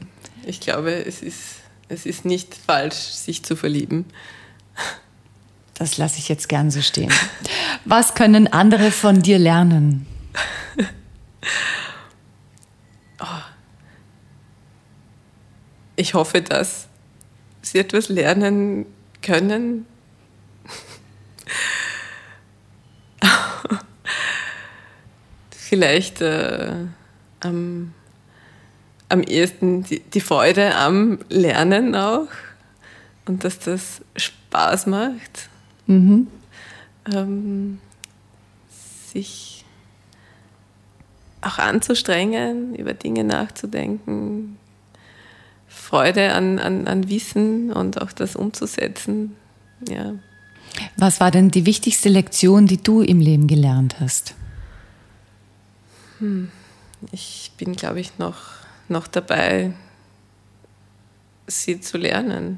[0.45, 4.05] ich glaube, es ist, es ist nicht falsch, sich zu verlieben.
[5.75, 7.11] Das lasse ich jetzt gern so stehen.
[7.85, 10.05] Was können andere von dir lernen?
[15.95, 16.87] Ich hoffe, dass
[17.61, 18.85] sie etwas lernen
[19.21, 19.85] können.
[25.51, 26.85] Vielleicht äh,
[27.39, 27.93] am,
[29.09, 32.27] am ehesten die, die Freude am Lernen auch
[33.25, 35.49] und dass das Spaß macht.
[35.87, 36.27] Mhm.
[37.13, 37.79] Ähm,
[39.11, 39.65] sich
[41.41, 44.57] auch anzustrengen, über Dinge nachzudenken,
[45.93, 49.35] Freude an, an, an Wissen und auch das umzusetzen.
[49.87, 50.15] Ja.
[50.97, 54.33] Was war denn die wichtigste Lektion, die du im Leben gelernt hast?
[56.17, 56.49] Hm.
[57.11, 58.37] Ich bin, glaube ich, noch,
[58.89, 59.73] noch dabei,
[61.45, 62.57] sie zu lernen.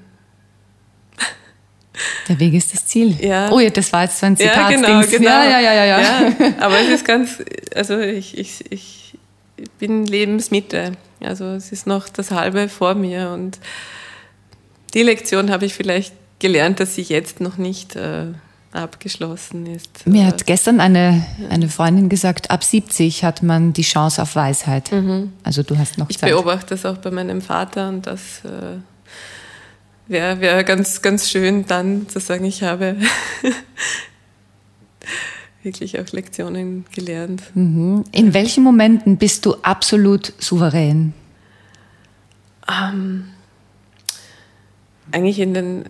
[2.29, 3.17] Der Weg ist das Ziel.
[3.19, 3.51] Ja.
[3.51, 4.55] Oh ja, das war jetzt so ein Zitat.
[4.55, 5.25] Ja, genau, genau.
[5.25, 6.33] Ja, ja, ja, ja, ja.
[6.59, 7.43] Aber es ist ganz,
[7.75, 9.04] also ich, ich, ich
[9.79, 10.93] bin Lebensmitte.
[11.21, 13.59] Also es ist noch das halbe vor mir und
[14.93, 18.27] die Lektion habe ich vielleicht gelernt, dass sie jetzt noch nicht äh,
[18.71, 20.05] abgeschlossen ist.
[20.05, 24.91] Mir hat gestern eine, eine Freundin gesagt, ab 70 hat man die Chance auf Weisheit.
[24.91, 25.33] Mhm.
[25.43, 26.29] Also du hast noch ich Zeit.
[26.29, 28.79] Ich beobachte das auch bei meinem Vater und das äh,
[30.07, 32.97] wäre wär ganz, ganz schön dann zu sagen, ich habe
[35.65, 37.43] wirklich auch Lektionen gelernt.
[37.55, 38.05] Mhm.
[38.11, 41.13] In welchen Momenten bist du absolut souverän?
[42.71, 43.25] Ähm,
[45.11, 45.85] eigentlich in den,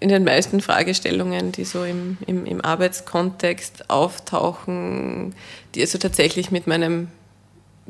[0.00, 5.34] in den meisten Fragestellungen, die so im, im, im Arbeitskontext auftauchen,
[5.74, 7.08] die also tatsächlich mit meinem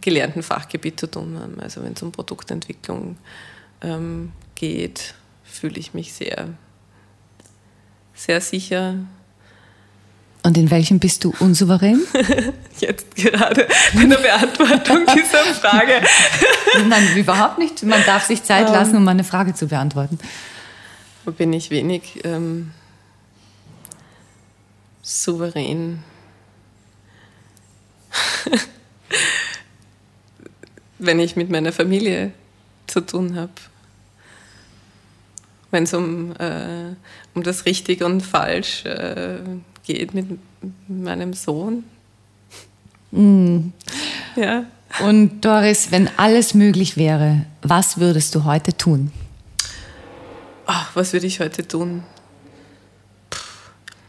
[0.00, 1.60] gelernten Fachgebiet zu tun haben.
[1.60, 3.16] Also wenn es um Produktentwicklung
[3.82, 5.14] ähm, geht,
[5.44, 6.48] fühle ich mich sehr,
[8.14, 8.96] sehr sicher.
[10.42, 12.00] Und in welchem bist du unsouverän?
[12.78, 16.00] Jetzt gerade bei der Beantwortung dieser Frage.
[16.88, 17.82] Nein, überhaupt nicht.
[17.82, 18.72] Man darf sich Zeit ähm.
[18.72, 20.18] lassen, um eine Frage zu beantworten.
[21.24, 22.70] Wo bin ich wenig ähm,
[25.02, 26.02] souverän?
[30.98, 32.32] Wenn ich mit meiner Familie
[32.86, 33.52] zu tun habe
[35.70, 36.94] wenn es um, äh,
[37.34, 39.38] um das Richtig und Falsch äh,
[39.94, 40.26] geht mit
[40.88, 41.84] meinem Sohn.
[43.10, 43.72] Mm.
[44.36, 44.64] Ja.
[45.04, 49.12] Und Doris, wenn alles möglich wäre, was würdest du heute tun?
[50.66, 52.02] Ach, was würde ich heute tun?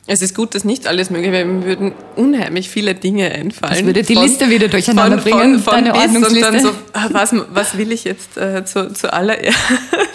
[0.07, 1.45] Es ist gut, dass nicht alles möglich wäre.
[1.45, 3.73] Mir würden unheimlich viele Dinge einfallen.
[3.73, 6.47] Das würde die von, Liste wieder durcheinander von, bringen, von, von deine Ordnungsliste.
[6.47, 9.57] Und dann so, ah, was, was will ich jetzt äh, zu, zuallererst?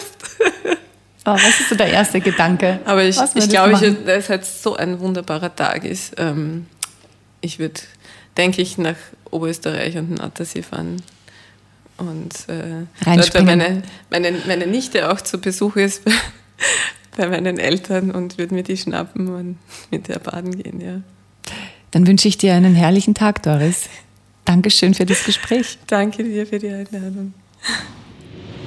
[1.27, 2.79] Oh, was ist so der erste Gedanke?
[2.85, 6.13] Aber ich, ich glaube, dass es halt so ein wunderbarer Tag ist.
[6.17, 6.67] Ähm,
[7.41, 7.81] ich würde,
[8.37, 8.95] denke ich, nach
[9.29, 11.01] Oberösterreich und Nattersee fahren.
[11.97, 16.13] Und äh, dort, weil meine, meine, meine Nichte auch zu Besuch ist bei,
[17.17, 19.57] bei meinen Eltern und würde mir die schnappen und
[19.91, 21.01] mit der baden gehen, ja.
[21.91, 23.89] Dann wünsche ich dir einen herrlichen Tag, Doris.
[24.45, 25.77] Dankeschön für das Gespräch.
[25.87, 27.33] Danke dir für die Einladung.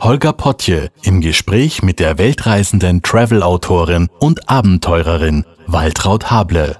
[0.00, 6.76] Holger Potje im Gespräch mit der weltreisenden Travel-Autorin und Abenteurerin Waltraud Hable.